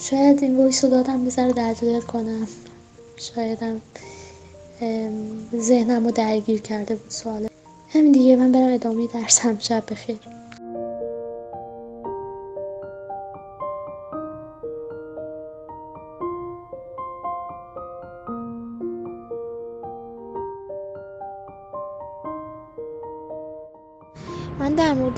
شاید 0.00 0.42
این 0.42 0.60
ویس 0.60 0.84
رو 0.84 0.90
دادم 0.90 1.24
بذاره 1.24 1.52
دل 1.72 2.00
کنم. 2.00 2.48
شایدم 3.16 3.80
ذهنم 5.56 6.04
رو 6.04 6.10
درگیر 6.10 6.60
کرده 6.60 6.94
بود 6.94 7.10
سواله. 7.10 7.48
همین 7.88 8.12
دیگه 8.12 8.36
من 8.36 8.52
برم 8.52 8.74
ادامه 8.74 9.06
درسم. 9.06 9.58
شب 9.58 9.84
بخیر. 9.90 10.18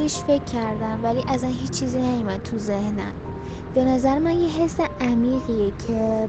موردش 0.05 0.25
فکر 0.25 0.45
کردم 0.45 1.05
ولی 1.05 1.25
اصلا 1.29 1.51
هیچ 1.51 1.71
چیزی 1.71 2.01
نیومد 2.01 2.43
تو 2.43 2.59
ذهنم. 2.59 3.15
به 3.75 3.85
نظر 3.85 4.19
من 4.19 4.37
یه 4.37 4.49
حس 4.51 4.81
عمیقیه 5.01 5.71
که 5.71 6.29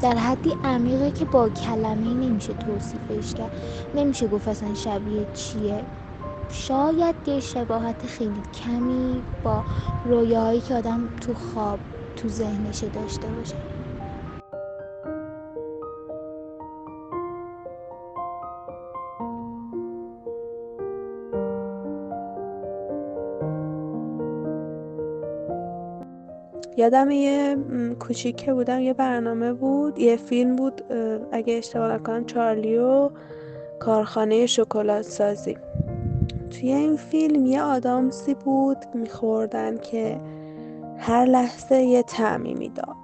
در 0.00 0.16
حدی 0.16 0.54
عمیقه 0.64 1.12
که 1.12 1.24
با 1.24 1.48
کلمه 1.48 2.14
نمیشه 2.14 2.54
توصیفش 2.54 3.34
کرد. 3.34 3.52
نمیشه 3.94 4.28
گفت 4.28 4.48
اصلا 4.48 4.74
شبیه 4.74 5.26
چیه. 5.32 5.86
شاید 6.48 7.16
یه 7.26 7.40
شباهت 7.40 8.06
خیلی 8.06 8.42
کمی 8.54 9.24
با 9.42 9.64
رویاهایی 10.04 10.60
که 10.60 10.74
آدم 10.74 11.10
تو 11.20 11.34
خواب 11.34 11.80
تو 12.16 12.28
ذهنشه 12.28 12.88
داشته 12.88 13.28
باشه. 13.28 13.71
یادم 26.76 27.10
یه 27.10 27.56
کوچیک 28.00 28.50
بودم 28.50 28.80
یه 28.80 28.92
برنامه 28.92 29.52
بود 29.52 29.98
یه 29.98 30.16
فیلم 30.16 30.56
بود 30.56 30.82
اگه 31.32 31.54
اشتباه 31.54 31.92
نکنم 31.92 32.24
چارلی 32.24 32.78
و 32.78 33.10
کارخانه 33.80 34.46
شکلات 34.46 35.02
سازی. 35.02 35.56
توی 36.50 36.72
این 36.72 36.96
فیلم 36.96 37.46
یه 37.46 37.62
آدامسی 37.62 38.34
بود 38.34 38.76
میخوردن 38.94 39.78
که 39.78 40.20
هر 40.98 41.24
لحظه 41.24 41.76
یه 41.76 42.02
تعمی 42.02 42.54
می‌داد. 42.54 42.96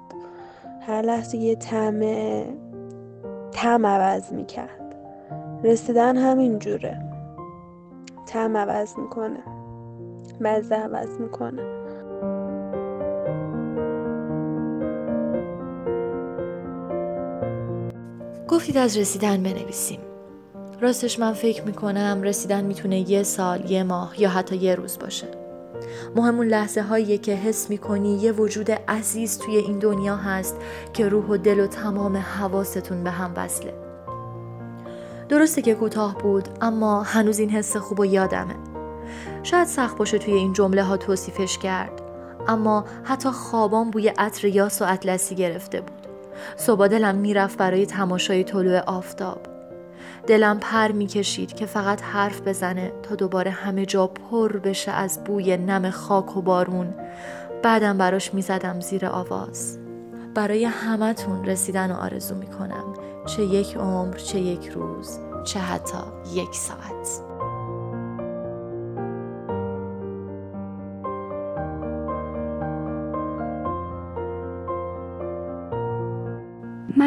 هر 0.81 1.03
لحظه 1.03 1.37
یه 1.37 1.55
طعم 1.57 2.01
طعم 3.51 3.87
عوض 3.87 4.33
می‌کرد. 4.33 4.95
رسیدن 5.65 6.17
همین 6.17 6.59
جوره. 6.59 7.03
طعم 8.27 8.57
عوض 8.57 8.99
می‌کنه. 8.99 9.43
مزه 10.41 10.75
عوض 10.75 11.21
می‌کنه. 11.21 11.78
گفتید 18.49 18.77
از 18.77 18.97
رسیدن 18.97 19.43
بنویسیم. 19.43 20.01
راستش 20.81 21.19
من 21.19 21.33
فکر 21.33 21.63
می‌کنم 21.63 22.23
رسیدن 22.23 22.65
می‌تونه 22.65 23.11
یه 23.11 23.23
سال، 23.23 23.71
یه 23.71 23.83
ماه 23.83 24.21
یا 24.21 24.29
حتی 24.29 24.57
یه 24.57 24.75
روز 24.75 24.99
باشه. 24.99 25.27
مهم 26.17 26.37
اون 26.37 26.47
لحظه 26.47 26.83
هایی 26.83 27.19
که 27.19 27.33
حس 27.33 27.71
می‌کنی 27.71 28.17
یه 28.17 28.33
وجود 28.33 28.71
عزیز 28.71 29.39
توی 29.39 29.57
این 29.57 29.79
دنیا 29.79 30.17
هست 30.17 30.57
که 30.93 31.09
روح 31.09 31.27
و 31.27 31.37
دل 31.37 31.61
و 31.61 31.67
تمام 31.67 32.17
حواستون 32.17 33.05
به 33.05 33.11
هم 33.11 33.33
وصله. 33.37 33.75
درسته 35.29 35.63
که 35.63 35.75
کوتاه 35.75 36.19
بود 36.19 36.49
اما 36.61 37.03
هنوز 37.03 37.39
این 37.39 37.51
حس 37.51 37.77
خوب 37.77 38.01
و 38.01 38.05
یادمه. 38.05 38.55
شاید 39.43 39.67
سخت 39.67 39.97
باشه 39.97 40.19
توی 40.19 40.35
این 40.35 40.53
جمله 40.53 40.83
ها 40.83 40.97
توصیفش 40.97 41.59
کرد 41.59 42.03
اما 42.49 42.85
حتی 43.05 43.29
خوابان 43.29 43.91
بوی 43.91 44.09
عطر 44.09 44.47
یاس 44.47 44.83
و 44.83 44.85
اطلسی 44.89 45.35
گرفته 45.35 45.81
بود. 45.81 45.98
صبح 46.57 46.89
دلم 46.89 47.15
می‌رفت 47.15 47.59
برای 47.59 47.87
تماشای 47.87 48.45
طلوع 48.45 48.79
آفتاب. 48.79 49.39
دلم 50.27 50.59
پر 50.59 50.93
می‌کشید 50.93 51.55
که 51.55 51.67
فقط 51.67 52.03
حرف 52.03 52.41
بزنه 52.41 52.93
تا 53.03 53.15
دوباره 53.15 53.51
همه 53.51 53.87
جا 53.87 54.07
پر 54.07 54.57
بشه 54.57 54.93
از 54.93 55.25
بوی 55.25 55.57
نم 55.57 55.91
خاک 55.91 56.37
و 56.37 56.43
بارون. 56.43 56.95
بعدم 57.63 57.99
براش 57.99 58.35
می‌زدم 58.35 58.81
زیر 58.81 59.07
آواز. 59.07 59.79
برای 60.35 60.65
همتون 60.65 61.45
رسیدن 61.45 61.91
و 61.91 61.95
آرزو 61.95 62.35
می‌کنم. 62.35 62.95
چه 63.27 63.43
یک 63.43 63.77
عمر 63.77 64.17
چه 64.17 64.39
یک 64.39 64.69
روز 64.69 65.19
چه 65.45 65.61
حتی 65.61 65.99
یک 66.35 66.55
ساعت. 66.55 67.28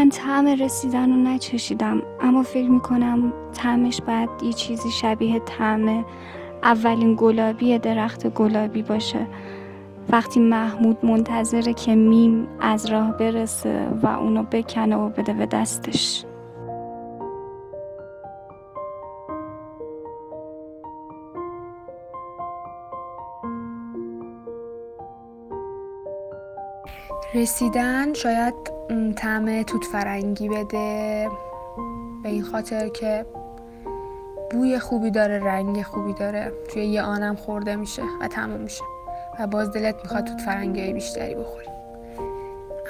من 0.01 0.09
طعم 0.09 0.47
رسیدن 0.47 1.09
رو 1.09 1.15
نچشیدم 1.15 2.01
اما 2.21 2.43
فکر 2.43 2.69
می‌کنم 2.69 3.33
طعمش 3.53 4.01
باید 4.01 4.29
یه 4.43 4.53
چیزی 4.53 4.91
شبیه 4.91 5.39
طعم 5.39 6.05
اولین 6.63 7.15
گلابی 7.19 7.79
درخت 7.79 8.27
گلابی 8.27 8.81
باشه. 8.81 9.27
وقتی 10.09 10.39
محمود 10.39 11.05
منتظره 11.05 11.73
که 11.73 11.95
میم 11.95 12.47
از 12.61 12.85
راه 12.85 13.17
برسه 13.17 13.87
و 14.03 14.07
اونو 14.07 14.43
بکنه 14.43 14.95
و 14.95 15.09
بده 15.09 15.33
به 15.33 15.45
دستش. 15.45 16.25
رسیدن 27.33 28.13
شاید 28.13 28.81
طعم 29.17 29.63
توت 29.63 29.84
فرنگی 29.84 30.49
بده. 30.49 31.30
به 32.23 32.30
این 32.30 32.43
خاطر 32.43 32.88
که 32.88 33.25
بوی 34.51 34.80
خوبی 34.80 35.12
داره 35.12 35.39
رنگ 35.43 35.82
خوبی 35.82 36.13
داره. 36.13 36.51
توی 36.73 36.86
یه 36.86 37.01
آنم 37.01 37.36
خورده 37.36 37.75
میشه 37.75 38.04
و 38.21 38.27
تموم 38.27 38.60
میشه. 38.62 38.84
و 39.39 39.47
باز 39.47 39.71
دلت 39.71 39.95
می‌خواد 40.04 40.23
توت 40.23 40.41
فرنگی 40.41 40.93
بیشتری 40.93 41.36
بخوری. 41.36 41.67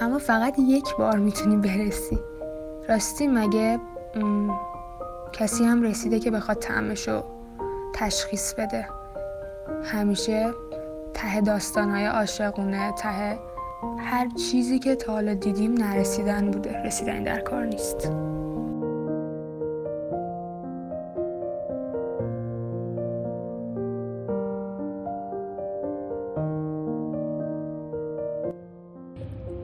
اما 0.01 0.17
فقط 0.17 0.59
یک 0.59 0.95
بار 0.95 1.17
می‌تونی 1.17 1.55
برسی. 1.55 2.19
راستی 2.89 3.27
مگه 3.27 3.79
کسی 5.33 5.63
هم 5.63 5.83
رسیده 5.83 6.19
که 6.19 6.31
بخواد 6.31 6.57
طعمشو 6.57 7.23
تشخیص 7.93 8.53
بده؟ 8.53 8.87
همیشه 9.83 10.51
ته 11.13 11.41
داستانهای 11.41 12.05
عاشقونه 12.05 12.91
ته 12.91 13.39
هر 13.99 14.29
چیزی 14.29 14.79
که 14.79 14.95
تا 14.95 15.13
حالا 15.13 15.33
دیدیم 15.33 15.73
نرسیدن 15.73 16.51
بوده 16.51 16.83
رسیدن 16.83 17.23
در 17.23 17.39
کار 17.39 17.65
نیست 17.65 18.11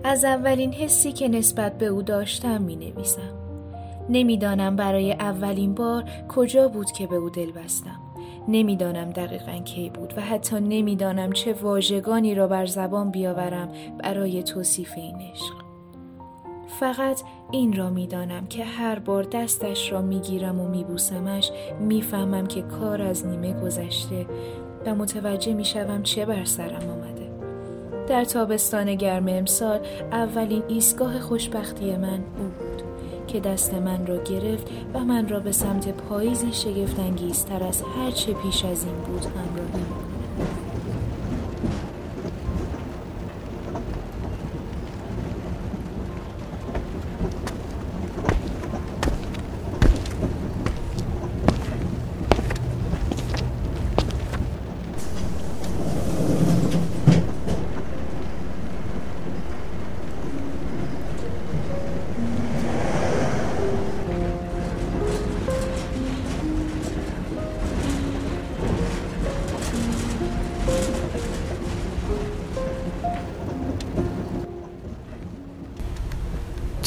از 0.04 0.26
اولین 0.26 0.74
حسی 0.74 1.12
که 1.12 1.28
نسبت 1.28 1.78
به 1.78 1.86
او 1.86 2.02
داشتم 2.02 2.62
می 2.62 2.76
نویسم. 2.76 3.34
نمی‌دانم 4.10 4.76
برای 4.76 5.12
اولین 5.14 5.74
بار 5.74 6.04
کجا 6.30 6.68
بود 6.68 6.92
که 6.92 7.08
به 7.08 7.16
او 7.16 7.30
دل 7.30 7.52
بستم. 7.52 7.97
نمی‌دانم 8.48 9.10
دقیقا 9.10 9.52
کی 9.52 9.90
بود 9.90 10.14
و 10.18 10.22
حتی 10.22 10.60
نمی‌دانم 10.60 11.32
چه 11.32 11.54
واژگانی 11.54 12.36
را 12.36 12.48
بر 12.48 12.66
زبان 12.66 13.12
بیاورم 13.12 13.70
برای 14.04 14.44
توصیف 14.44 14.94
این 14.96 15.16
عشق. 15.16 15.54
فقط 16.80 17.22
این 17.52 17.74
را 17.74 17.90
می‌دانم 17.90 18.48
که 18.48 18.64
هر 18.64 19.00
بار 19.00 19.24
دستش 19.24 19.92
را 19.92 20.02
می‌گیرم 20.02 20.60
و 20.60 20.68
میبوسمش 20.68 21.52
می‌فهمم 21.80 22.48
که 22.48 22.62
کار 22.62 23.02
از 23.02 23.26
نیمه 23.26 23.54
گذشته 23.54 24.26
و 24.86 24.96
متوجه 24.96 25.54
می‌شوم 25.54 26.04
چه 26.04 26.26
بر 26.26 26.46
سرم 26.46 26.90
آمده. 26.90 27.32
در 28.08 28.26
تابستان 28.26 28.96
گرم 28.96 29.28
امسال 29.28 29.80
اولین 30.12 30.64
ایستگاه 30.68 31.20
خوشبختی 31.20 31.96
من 31.96 32.20
او 32.38 32.44
بود 32.44 32.87
که 33.28 33.40
دست 33.40 33.74
من 33.74 34.08
را 34.08 34.24
گرفت 34.24 34.68
و 34.94 35.00
من 35.00 35.30
را 35.30 35.40
به 35.40 35.52
سمت 35.52 35.90
پاییزی 35.90 36.54
شگفتانگیزتر 36.54 37.64
از 37.64 37.82
هر 37.82 38.12
چه 38.12 38.34
پیش 38.34 38.66
از 38.66 38.84
این 38.84 38.96
بود 38.96 39.26
همراهی 39.26 39.86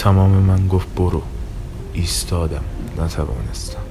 تمام 0.00 0.30
من 0.30 0.68
گفت 0.68 0.94
برو. 0.94 1.22
ایستادم. 1.92 2.64
نتوانستم. 2.98 3.82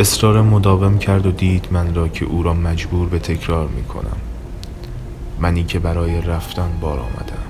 اصرار 0.00 0.42
مداوم 0.42 0.98
کرد 0.98 1.26
و 1.26 1.30
دید 1.30 1.68
من 1.70 1.94
را 1.94 2.08
که 2.08 2.24
او 2.24 2.42
را 2.42 2.54
مجبور 2.54 3.08
به 3.08 3.18
تکرار 3.18 3.68
می 3.68 3.84
کنم 3.84 4.16
منی 5.40 5.64
که 5.64 5.78
برای 5.78 6.20
رفتن 6.20 6.78
بار 6.80 6.98
آمدم. 6.98 7.44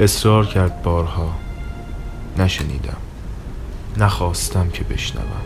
اصرار 0.00 0.46
کرد 0.46 0.82
بارها. 0.82 1.32
نشنیدم. 2.38 2.96
نخواستم 3.96 4.70
که 4.70 4.84
بشنوم. 4.84 5.44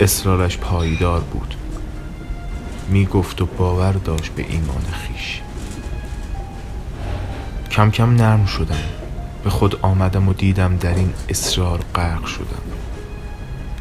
اصرارش 0.00 0.58
پایدار 0.58 1.20
بود. 1.20 1.54
می 2.88 3.06
گفت 3.06 3.42
و 3.42 3.46
باور 3.46 3.92
داشت 3.92 4.32
به 4.32 4.46
ایمان 4.48 4.84
خیش. 4.92 5.40
کم 7.80 7.90
کم 7.90 8.14
نرم 8.14 8.46
شدم. 8.46 8.82
به 9.44 9.50
خود 9.50 9.78
آمدم 9.82 10.28
و 10.28 10.32
دیدم 10.32 10.76
در 10.76 10.94
این 10.94 11.12
اصرار 11.28 11.80
غرق 11.94 12.24
شدم. 12.24 12.62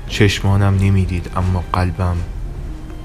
چشمانم 0.07 0.77
نمی‌دید 0.77 1.31
اما 1.35 1.63
قلبم 1.73 2.17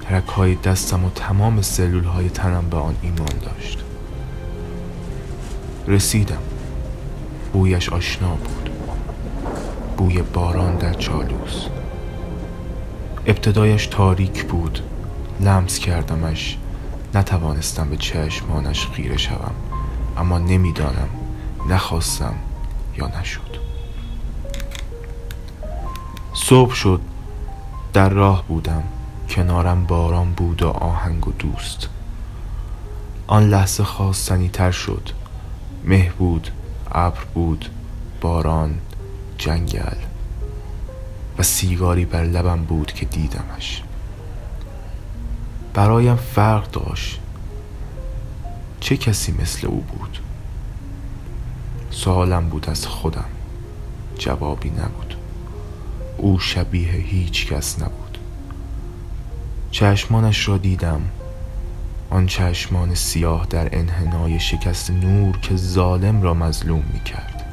ترک 0.02 0.26
های 0.26 0.54
دستم 0.54 1.04
و 1.04 1.11
تمام 1.11 1.62
سلول 1.62 2.04
های 2.04 2.28
تنم 2.28 2.68
به 2.70 2.76
آن 2.76 2.94
ایمان 3.02 3.38
داشت. 3.42 3.78
رسیدم. 5.87 6.42
بویش 7.52 7.88
آشنا 7.88 8.35
بود. 8.35 8.70
بوی 9.96 10.22
باران 10.22 10.76
در 10.76 10.94
چالوس. 10.94 11.66
ابتدایش 13.26 13.87
تاریک 13.87 14.44
بود. 14.44 14.80
لمس 15.40 15.78
کردمش. 15.78 16.59
نتوانستم 17.14 17.90
به 17.90 17.96
چشمانش 17.96 18.87
خیره 18.87 19.16
شوم. 19.16 19.54
اما 20.16 20.38
نمی‌دانم 20.38 21.09
نخواستم 21.68 22.35
یا 22.96 23.20
نشد. 23.20 23.59
صبح 26.35 26.74
شد. 26.74 27.00
در 27.92 28.09
راه 28.09 28.44
بودم. 28.48 28.83
کنارم 29.29 29.85
باران 29.85 30.33
بود 30.33 30.62
و 30.62 30.68
آهنگ 30.68 31.29
و 31.29 31.33
دوست. 31.33 31.88
آن 33.27 33.48
لحظه 33.48 33.85
خواستنی 33.85 34.48
تر 34.48 34.70
شد. 34.70 35.11
مه 35.85 36.12
بود 36.18 36.50
ابر 36.92 37.24
بود 37.35 37.70
باران 38.20 38.79
جنگل. 39.38 39.96
و 41.38 41.42
سیگاری 41.42 42.05
بر 42.05 42.24
لبم 42.24 42.64
بود 42.64 42.92
که 42.92 43.07
دیدمش. 43.07 43.83
برایم 45.74 46.16
فرق 46.16 46.70
داشت. 46.70 47.20
چه 48.84 48.96
کسی 48.96 49.32
مثل 49.32 49.66
او 49.66 49.80
بود؟ 49.80 50.18
سوالم 51.90 52.48
بود 52.48 52.70
از 52.70 52.86
خودم. 52.86 53.24
جوابی 54.18 54.70
نبود. 54.70 55.16
او 56.16 56.38
شبیه 56.38 56.90
هیچ 56.90 57.46
کس 57.46 57.82
نبود. 57.82 58.18
چشمانش 59.70 60.48
را 60.48 60.58
دیدم. 60.58 61.00
آن 62.10 62.26
چشمان 62.26 62.94
سیاه 62.94 63.46
در 63.50 63.78
انحنای 63.78 64.40
شکست 64.40 64.90
نور 64.90 65.38
که 65.38 65.56
ظالم 65.56 66.22
را 66.22 66.34
مظلوم 66.34 66.84
می 66.92 67.00
کرد 67.00 67.44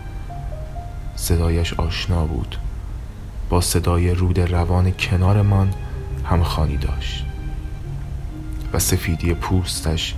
صدایش 1.15 1.73
آشنا 1.73 2.25
بود. 2.25 2.57
با 3.49 3.61
صدای 3.61 4.13
رود 4.13 4.39
روان 4.39 4.91
کنارمان 4.91 5.73
همخانی 6.25 6.77
داشت. 6.77 7.25
و 8.73 8.79
سفیدی 8.79 9.33
پوستش 9.33 10.15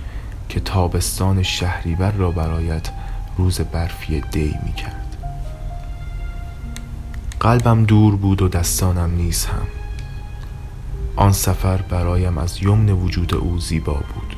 که 0.48 0.60
تابستان 0.60 1.42
شهریور 1.42 2.10
را 2.10 2.30
برایت 2.30 2.90
روز 3.38 3.60
برفی 3.60 4.20
دی 4.20 4.54
می 4.64 4.72
کرد 4.72 5.16
قلبم 7.40 7.84
دور 7.84 8.16
بود 8.16 8.42
و 8.42 8.48
دستانم 8.48 9.16
نیز 9.16 9.44
هم. 9.46 9.66
آن 11.16 11.32
سفر 11.32 11.76
برایم 11.76 12.38
از 12.38 12.62
یمن 12.62 12.88
وجود 12.88 13.34
او 13.34 13.58
زیبا 13.58 13.94
بود. 13.94 14.36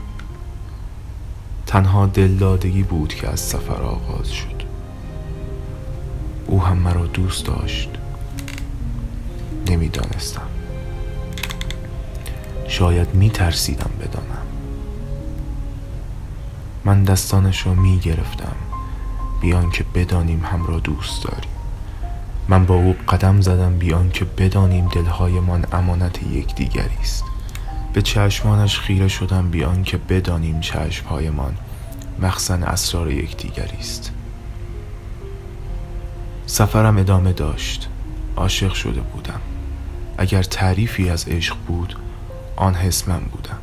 تنها 1.67 2.07
دلدادگی 2.07 2.83
بود 2.83 3.15
که 3.15 3.29
از 3.29 3.41
سفر 3.41 3.83
آغاز 3.83 4.33
شد. 4.33 4.63
او 6.47 6.63
هم 6.63 6.77
مرا 6.77 7.07
دوست 7.07 7.47
داشت. 7.47 7.91
نمی‌دانستم. 9.67 10.49
شاید 12.69 13.15
می 13.15 13.31
ترسیدم 13.31 13.91
بدانم. 14.01 14.36
من 16.87 17.03
دستانش 17.03 17.67
را 17.67 17.75
می 17.75 17.99
گرفتم 17.99 18.57
بیان 19.41 19.71
که 19.71 19.85
بدانیم 19.95 20.45
هم 20.45 20.67
را 20.67 20.79
دوست 20.79 21.25
داریم. 21.25 21.51
من 22.49 22.67
با 22.67 22.75
او 22.75 22.97
قدم 23.09 23.41
زدم 23.41 23.79
بیان 23.79 24.11
که 24.11 24.25
بدانیم 24.25 24.89
دلهایمان 24.89 25.65
امانت 25.73 26.23
یکدیگری 26.23 26.97
است. 27.01 27.25
به 27.93 28.03
چشمانش 28.03 28.79
خیره 28.79 29.09
شدم 29.09 29.51
بیان 29.51 29.83
که 29.83 29.97
بدانیم 29.97 30.61
چشمهایمان 30.61 31.57
مخزن 32.23 32.63
اسرار 32.63 33.11
یکدیگری 33.11 33.79
است. 33.79 34.13
سفرم 36.47 36.99
ادامه 36.99 37.33
داشت. 37.33 37.89
عاشق 38.37 38.73
شده 38.73 39.01
بودم. 39.01 39.41
اگر 40.19 40.43
تعریفی 40.43 41.11
از 41.11 41.29
عشق 41.29 41.57
بود 41.67 41.99
آن 42.57 42.75
حس 42.75 43.09
من 43.09 43.21
بودم. 43.21 43.59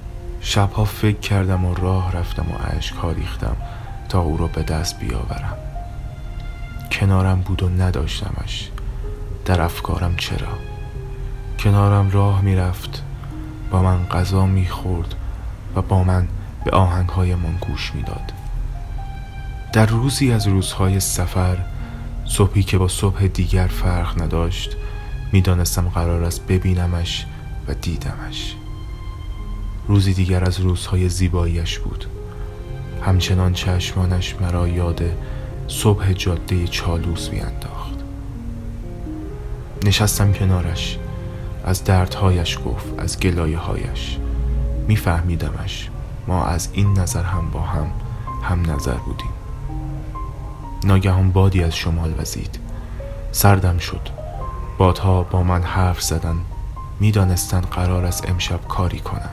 شبها 0.46 0.86
فکر 0.86 1.20
کردم 1.20 1.66
و 1.66 1.74
راه 1.74 2.12
رفتم 2.12 2.46
و 2.52 2.78
اشکها 2.78 3.12
ریختم 3.12 3.56
تا 4.10 4.22
او 4.22 4.38
را 4.38 4.48
به 4.48 4.64
دست 4.64 5.00
بیاورم. 5.00 5.58
کنارم 6.92 7.42
بود 7.42 7.64
و 7.64 7.70
نداشتمش. 7.70 8.70
در 9.46 9.62
افکارم 9.62 10.16
چرا؟ 10.16 10.58
کنارم 11.60 12.12
راه 12.12 12.42
می‌رفت 12.42 13.04
با 13.72 13.82
من 13.82 14.06
غذا 14.06 14.46
می‌خورد 14.46 15.16
و 15.76 15.82
با 15.82 16.04
من 16.04 16.28
به 16.66 16.72
آهنگهایمان 16.72 17.58
گوش 17.62 17.92
می‌داد. 17.96 18.34
در 19.74 19.86
روزی 19.86 20.32
از 20.32 20.48
روزهای 20.48 21.00
سفر 21.00 21.58
صبحی 22.26 22.64
که 22.64 22.78
با 22.78 22.88
صبح 22.88 23.28
دیگر 23.28 23.68
فرق 23.68 24.22
نداشت 24.22 24.76
می‌دانستم 25.32 25.90
قرار 25.90 26.24
است 26.24 26.48
ببینمش 26.48 27.26
و 27.68 27.74
دیدمش. 27.74 28.56
روزی 29.88 30.13
دیگر 30.13 30.43
از 30.43 30.60
روزهای 30.60 31.10
زیباییش 31.10 31.80
بود. 31.80 32.06
همچنان 33.06 33.54
چشمانش 33.54 34.36
مرا 34.41 34.67
یاد 34.67 35.02
صبح 35.67 36.13
جاده 36.13 36.67
چالوس 36.67 37.30
میانداخت 37.30 37.93
نشستم 39.84 40.34
کنارش 40.34 40.98
از 41.65 41.84
دردهایش 41.84 42.60
گفت 42.65 43.00
از 43.00 43.19
گلایه 43.19 43.58
هایش 43.58 44.17
میفهمیدمش 44.88 45.89
ما 46.28 46.46
از 46.46 46.69
این 46.74 47.00
نظر 47.00 47.24
هم 47.24 47.52
با 47.52 47.62
هم 47.62 47.88
هم 48.43 48.72
نظر 48.72 48.93
بودیم. 48.93 49.32
ناگهان 50.84 51.32
بادی 51.32 51.63
از 51.63 51.76
شمال 51.76 52.13
وزید. 52.17 52.60
سردم 53.32 53.78
شد. 53.78 54.10
بادها 54.78 55.24
با 55.24 55.43
من 55.43 55.63
حرف 55.63 56.02
زدن. 56.02 56.36
می‌دانستند 57.00 57.67
قرار 57.67 58.06
است 58.06 58.30
امشب 58.30 58.67
کاری 58.67 59.00
کنم. 59.00 59.30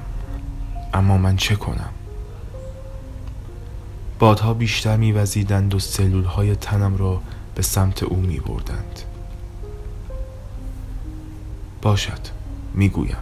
اما 0.94 1.18
من 1.18 1.36
چه 1.36 1.56
کنم؟ 1.56 1.90
بادها 4.18 4.54
بیشتر 4.54 4.96
میوزیدند 4.96 5.74
و 5.74 5.78
سلول 5.78 6.24
های 6.24 6.56
تنم 6.56 6.96
را 6.96 7.20
به 7.54 7.62
سمت 7.62 8.02
او 8.02 8.16
می 8.16 8.40
بردند 8.40 9.00
باشد 11.82 12.20
می‌گویم. 12.74 13.16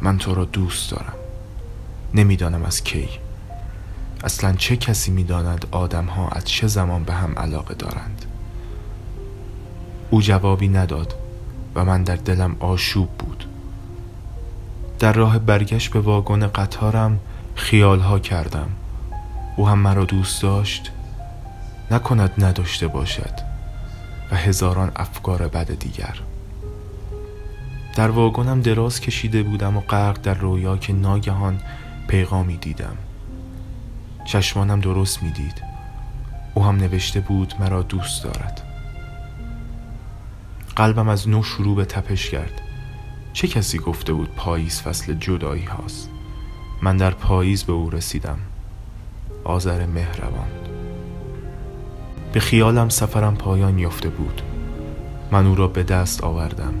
من 0.00 0.18
تو 0.18 0.34
را 0.34 0.44
دوست 0.44 0.90
دارم. 0.90 1.14
نمی‌دانم 2.14 2.62
از 2.62 2.84
کی. 2.84 3.08
اصلا 4.24 4.52
چه 4.52 4.76
کسی 4.76 5.10
می‌داند 5.10 5.66
آدم 5.70 6.06
ها 6.06 6.28
از 6.28 6.44
چه 6.44 6.66
زمان 6.66 7.04
به 7.04 7.12
هم 7.12 7.38
علاقه 7.38 7.74
دارند؟ 7.74 8.24
او 10.10 10.22
جوابی 10.22 10.68
نداد 10.68 11.14
و 11.74 11.84
من 11.84 12.02
در 12.02 12.16
دلم 12.16 12.56
آشوب 12.60 13.08
بود. 13.18 13.43
در 15.04 15.12
راه 15.12 15.38
برگشت 15.38 15.92
به 15.92 16.00
واگن 16.00 16.46
قطارم 16.46 17.20
خیالها 17.54 18.18
کردم. 18.18 18.68
او 19.56 19.68
هم 19.68 19.78
مرا 19.78 20.04
دوست 20.04 20.42
داشت 20.42 20.92
نکند 21.90 22.44
نداشته 22.44 22.88
باشد 22.88 23.40
و 24.30 24.36
هزاران 24.36 24.92
افکار 24.96 25.48
بد 25.48 25.78
دیگر. 25.78 26.20
در 27.96 28.10
واگنم 28.10 28.60
دراز 28.60 29.00
کشیده 29.00 29.42
بودم 29.42 29.76
و 29.76 29.80
غرق 29.80 30.20
در 30.22 30.34
رویا 30.34 30.76
که 30.76 30.92
ناگهان 30.92 31.60
پیغامی 32.08 32.56
دیدم. 32.56 32.96
چشمانم 34.26 34.80
درست 34.80 35.22
می‌دید 35.22 35.62
او 36.54 36.64
هم 36.64 36.76
نوشته 36.76 37.20
بود 37.20 37.54
مرا 37.60 37.82
دوست 37.82 38.24
دارد. 38.24 38.62
قلبم 40.76 41.08
از 41.08 41.28
نو 41.28 41.42
شروع 41.42 41.76
به 41.76 41.84
تپش 41.84 42.30
کرد. 42.30 42.63
چه 43.34 43.48
کسی 43.48 43.78
گفته 43.78 44.12
بود 44.12 44.28
پاییز 44.36 44.80
فصل 44.80 45.14
جدایی 45.14 45.64
هاست؟ 45.64 46.10
من 46.82 46.96
در 46.96 47.10
پاییز 47.10 47.64
به 47.64 47.72
او 47.72 47.90
رسیدم. 47.90 48.38
آذر 49.44 49.86
مهربان. 49.86 50.48
به 52.32 52.40
خیالم 52.40 52.88
سفرم 52.88 53.36
پایان 53.36 53.78
یافته 53.78 54.08
بود. 54.08 54.42
من 55.30 55.46
او 55.46 55.54
را 55.54 55.68
به 55.68 55.82
دست 55.82 56.24
آوردم. 56.24 56.74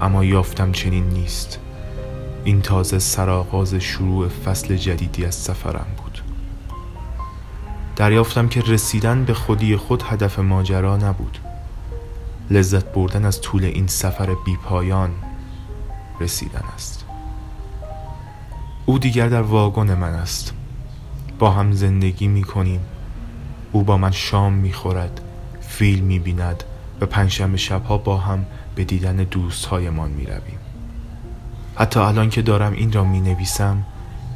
اما 0.00 0.24
یافتم 0.24 0.72
چنین 0.72 1.08
نیست. 1.08 1.58
این 2.44 2.62
تازه 2.62 2.98
سرآغاز 2.98 3.74
شروع 3.74 4.28
فصل 4.28 4.76
جدیدی 4.76 5.24
از 5.24 5.34
سفرم 5.34 5.86
بود. 5.96 6.22
دریافتم 7.96 8.48
که 8.48 8.60
رسیدن 8.60 9.24
به 9.24 9.34
خودی 9.34 9.76
خود 9.76 10.02
هدف 10.06 10.38
ماجرا 10.38 10.96
نبود. 10.96 11.38
لذت 12.50 12.84
بردن 12.84 13.24
از 13.24 13.40
طول 13.40 13.64
این 13.64 13.86
سفر 13.86 14.26
بی 14.44 14.56
پایان 14.56 15.10
رسیدن 16.22 16.62
است. 16.74 17.04
او 18.86 18.98
دیگر 18.98 19.28
در 19.28 19.42
واگن 19.42 19.94
من 19.94 20.14
است. 20.14 20.52
با 21.38 21.50
هم 21.50 21.72
زندگی 21.72 22.28
می 22.28 22.42
کنیم 22.42 22.80
او 23.72 23.82
با 23.82 23.96
من 23.96 24.10
شام 24.10 24.52
می 24.52 24.72
خورد 24.72 25.20
فیلم 25.60 26.04
می 26.04 26.18
بیند 26.18 26.64
و 27.00 27.06
پنجشنبه 27.06 27.58
شبها 27.58 27.98
با 27.98 28.18
هم 28.18 28.46
به 28.74 28.84
دیدن 28.84 29.16
دوستهایمان 29.16 30.10
می 30.10 30.26
رویم 30.26 30.58
حتی 31.74 32.00
الان 32.00 32.30
که 32.30 32.42
دارم 32.42 32.72
این 32.72 32.92
را 32.92 33.04
می 33.04 33.20
نویسم 33.20 33.82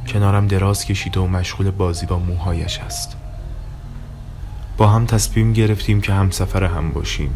کنارم 0.06 0.46
دراز 0.46 0.84
کشیده 0.84 1.20
و 1.20 1.26
مشغول 1.26 1.70
بازی 1.70 2.06
با 2.06 2.18
موهایش 2.18 2.78
است. 2.78 3.16
با 4.76 4.88
هم 4.88 5.06
تصمیم 5.06 5.52
گرفتیم 5.52 6.00
که 6.00 6.12
هم 6.12 6.30
سفر 6.30 6.64
هم 6.64 6.90
باشیم. 6.90 7.30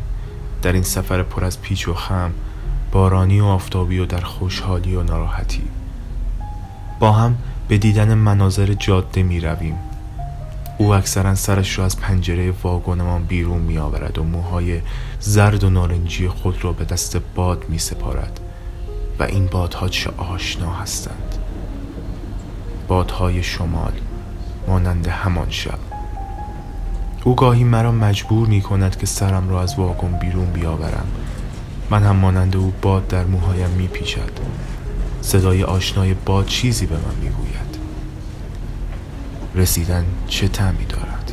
در 0.62 0.72
این 0.72 0.82
سفر 0.82 1.22
پر 1.22 1.44
از 1.44 1.60
پیچ 1.60 1.88
و 1.88 1.94
خم 1.94 2.32
بارانی 2.92 3.40
و 3.40 3.44
آفتابی 3.44 3.98
و 3.98 4.06
در 4.06 4.20
خوشحالی 4.20 4.94
و 4.94 5.02
ناراحتی. 5.02 5.62
با 7.00 7.12
هم 7.12 7.36
به 7.68 7.78
دیدن 7.78 8.14
مناظر 8.14 8.74
جاده 8.74 9.22
می 9.22 9.40
رویم. 9.40 9.76
او 10.78 10.94
اکثرا 10.94 11.34
سرش 11.34 11.78
را 11.78 11.84
از 11.84 12.00
پنجره 12.00 12.50
واگنمان 12.62 13.24
بیرون 13.24 13.60
می 13.60 13.78
آورد 13.78 14.18
و 14.18 14.24
موهای 14.24 14.80
زرد 15.20 15.64
و 15.64 15.70
نارنجی 15.70 16.28
خود 16.28 16.64
را 16.64 16.72
به 16.72 16.84
دست 16.84 17.16
باد 17.34 17.64
می 17.68 17.78
سپارد 17.78 18.40
و 19.18 19.22
این 19.22 19.46
بادها 19.46 19.88
چه 19.88 20.10
آشنا 20.16 20.72
هستند. 20.72 21.34
بادهای 22.88 23.42
شمال 23.42 23.92
مانند 24.68 25.06
همان 25.06 25.50
شب. 25.50 25.78
او 27.24 27.34
گاهی 27.34 27.64
مرا 27.64 27.92
مجبور 27.92 28.48
می 28.48 28.60
کند 28.60 28.98
که 28.98 29.06
سرم 29.06 29.48
را 29.48 29.62
از 29.62 29.78
واگن 29.78 30.18
بیرون 30.18 30.46
بیاورم. 30.46 31.06
من 31.90 32.02
هم 32.02 32.16
مانند 32.16 32.56
او 32.56 32.72
باد 32.82 33.08
در 33.08 33.24
موهایم 33.24 33.70
می 33.70 33.86
پیشد 33.88 34.30
صدای 35.20 35.62
آشنای 35.64 36.14
باد 36.14 36.46
چیزی 36.46 36.86
به 36.86 36.94
من 36.96 37.14
می 37.22 37.30
گوید 37.30 37.78
رسیدن 39.54 40.04
چه 40.28 40.48
تعمی 40.48 40.84
دارد؟ 40.84 41.32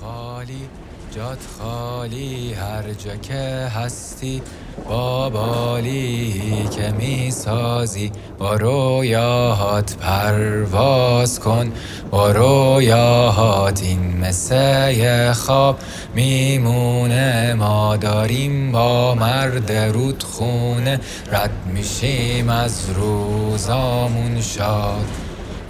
خالی 0.00 0.68
جات 1.10 1.38
خالی 1.58 2.52
هر 2.52 2.92
جا 2.92 3.16
که 3.16 3.68
هستی 3.74 4.42
با 4.88 5.30
بالی 5.30 6.68
که 6.76 6.90
می 6.90 7.30
سازی 7.30 8.12
با 8.38 8.56
رویاهات 8.56 9.96
پرواز 9.96 11.40
کن. 11.40 11.72
با 12.10 12.30
رویاهات 12.30 13.82
این 13.82 14.16
مثل 14.16 15.32
خواب 15.32 15.78
میمونه. 16.14 17.54
ما 17.54 17.96
داریم 17.96 18.72
با 18.72 19.14
مرد 19.14 19.72
رودخونه. 19.72 21.00
رد 21.32 21.50
میشیم 21.74 22.48
از 22.48 22.90
روزامون 22.90 24.40
شاد. 24.40 25.23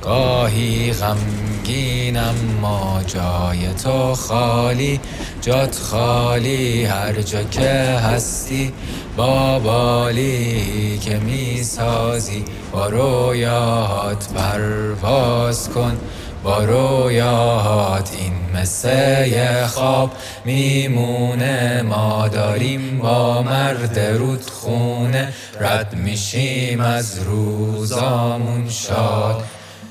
گاهی 0.04 0.92
غمگینم 0.92 2.34
ما 2.60 3.00
جای 3.06 3.74
تو 3.84 4.14
خالی 4.14 5.00
جات 5.40 5.76
خالی 5.76 6.84
هر 6.84 7.12
جا 7.12 7.42
که 7.42 7.70
هستی 8.04 8.72
با 9.16 9.58
بالی 9.58 10.98
که 10.98 11.16
می 11.16 11.62
سازی 11.62 12.44
با 12.72 12.86
رویاهات 12.86 14.28
پرواز 14.32 15.68
کن 15.68 15.96
با 16.44 16.64
رویاهات 16.64 18.10
این 18.18 18.32
مثل 18.60 19.66
خواب 19.66 20.10
میمونه. 20.44 21.82
ما 21.82 22.28
داریم 22.28 22.98
با 22.98 23.42
مرد 23.42 23.98
رودخونه 23.98 25.32
رد 25.60 25.94
میشیم 25.94 26.80
از 26.80 27.18
روزامون 27.18 28.68
شاد. 28.68 29.44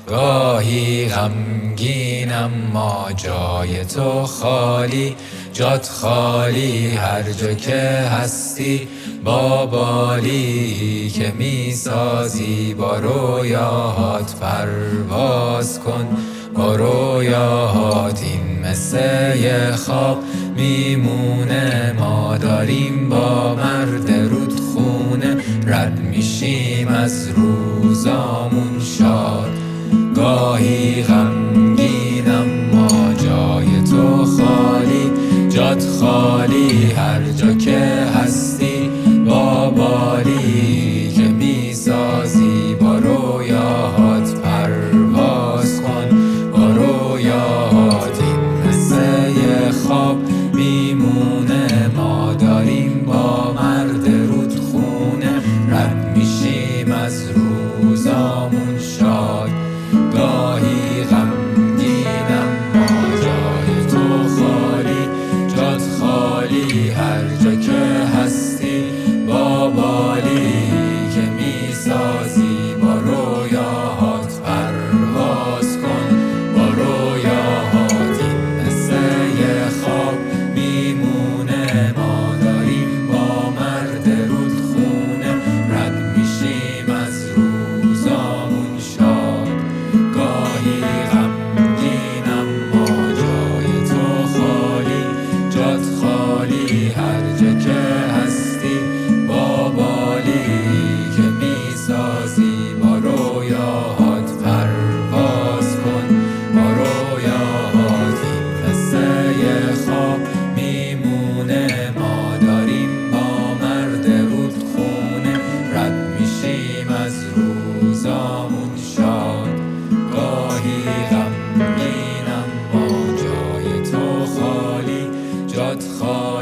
گاهی 0.06 1.08
غمگینم 1.08 2.50
ما 2.72 3.06
جای 3.16 3.84
تو 3.84 4.22
خالی 4.22 5.16
جات 5.52 5.88
خالی 5.88 6.88
هر 6.88 7.22
جا 7.22 7.54
که 7.54 7.80
هستی 8.12 8.88
با 9.24 9.66
بالی 9.66 11.10
که 11.10 11.32
می 11.38 11.72
سازی 11.72 12.74
با 12.74 12.98
رویاهات 12.98 14.34
پرواز 14.40 15.80
کن 15.80 16.16
با 16.54 16.76
رویاهات 16.76 18.22
این 18.22 18.66
مثل 18.70 19.76
خواب 19.76 20.18
میمونه. 20.56 21.94
ما 21.98 22.36
داریم 22.36 23.08
با 23.08 23.54
مرد 23.54 24.10
رودخونه 24.10 25.36
رد 25.66 25.98
میشیم 25.98 26.88
از 26.88 27.28
روزامون 27.28 28.80
شاد. 28.98 29.53
گاهی 30.14 31.02
غمگینم 31.02 32.46
ما 32.72 33.14
جای 33.14 33.82
تو 33.90 34.24
خالی 34.24 35.10
جات 35.50 35.84
خالی 36.00 36.92
هر 36.92 37.22
جا 37.36 37.52
که 37.52 37.78
هستی 38.14 38.90
با 39.26 39.70
بالی 39.70 41.12
که 41.16 41.22
می 41.22 41.74
سازی 41.74 42.74
با 42.80 42.98
رویاهات 42.98 44.34
پرواز 44.34 45.82
کن 45.82 46.16
با 46.52 46.66
رویاهات 46.66 48.22
این 48.22 48.68
مثل 48.68 49.70
خواب 49.70 50.16
میمونه 50.54 51.13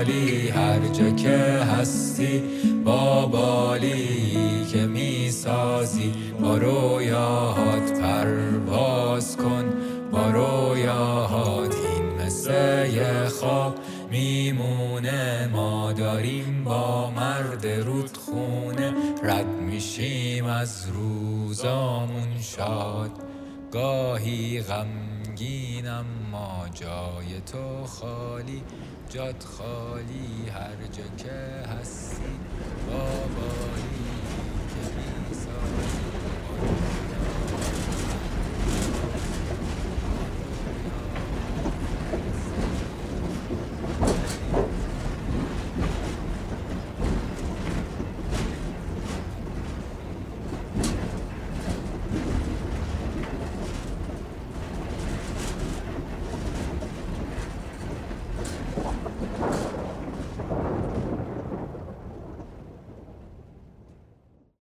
خالی 0.03 0.48
هر 0.48 0.78
جا 0.78 1.11
که 1.11 1.38
هستی 1.78 2.42
با 2.84 3.26
بالی 3.26 4.66
که 4.72 4.86
می 4.86 5.30
سازی 5.30 6.12
با 6.40 6.57
رویاهات 6.57 8.00
پرواز 8.00 9.36
کن 9.36 9.64
با 10.12 10.30
رویاهات 10.30 11.74
این 11.74 12.24
مثل 12.24 13.28
خواب 13.28 13.74
میمونه. 14.11 15.48
ما 15.53 15.92
داریم 15.92 16.64
با 16.64 17.11
مرد 17.11 17.66
رودخونه 17.66 18.94
رد 19.22 19.46
میشیم 19.46 20.44
از 20.44 20.86
روزامون 20.88 22.40
شاد. 22.40 23.11
گاهی 23.72 24.61
غمگینم 24.61 26.05
ما 26.32 26.64
جای 26.74 27.40
تو 27.53 27.86
خالی. 27.86 28.62
جات 29.13 29.45
خالی 29.45 30.49
هر 30.55 30.77
جا 30.93 31.25
که 31.25 31.69
هستی 31.69 32.39
بابایی 32.87 33.91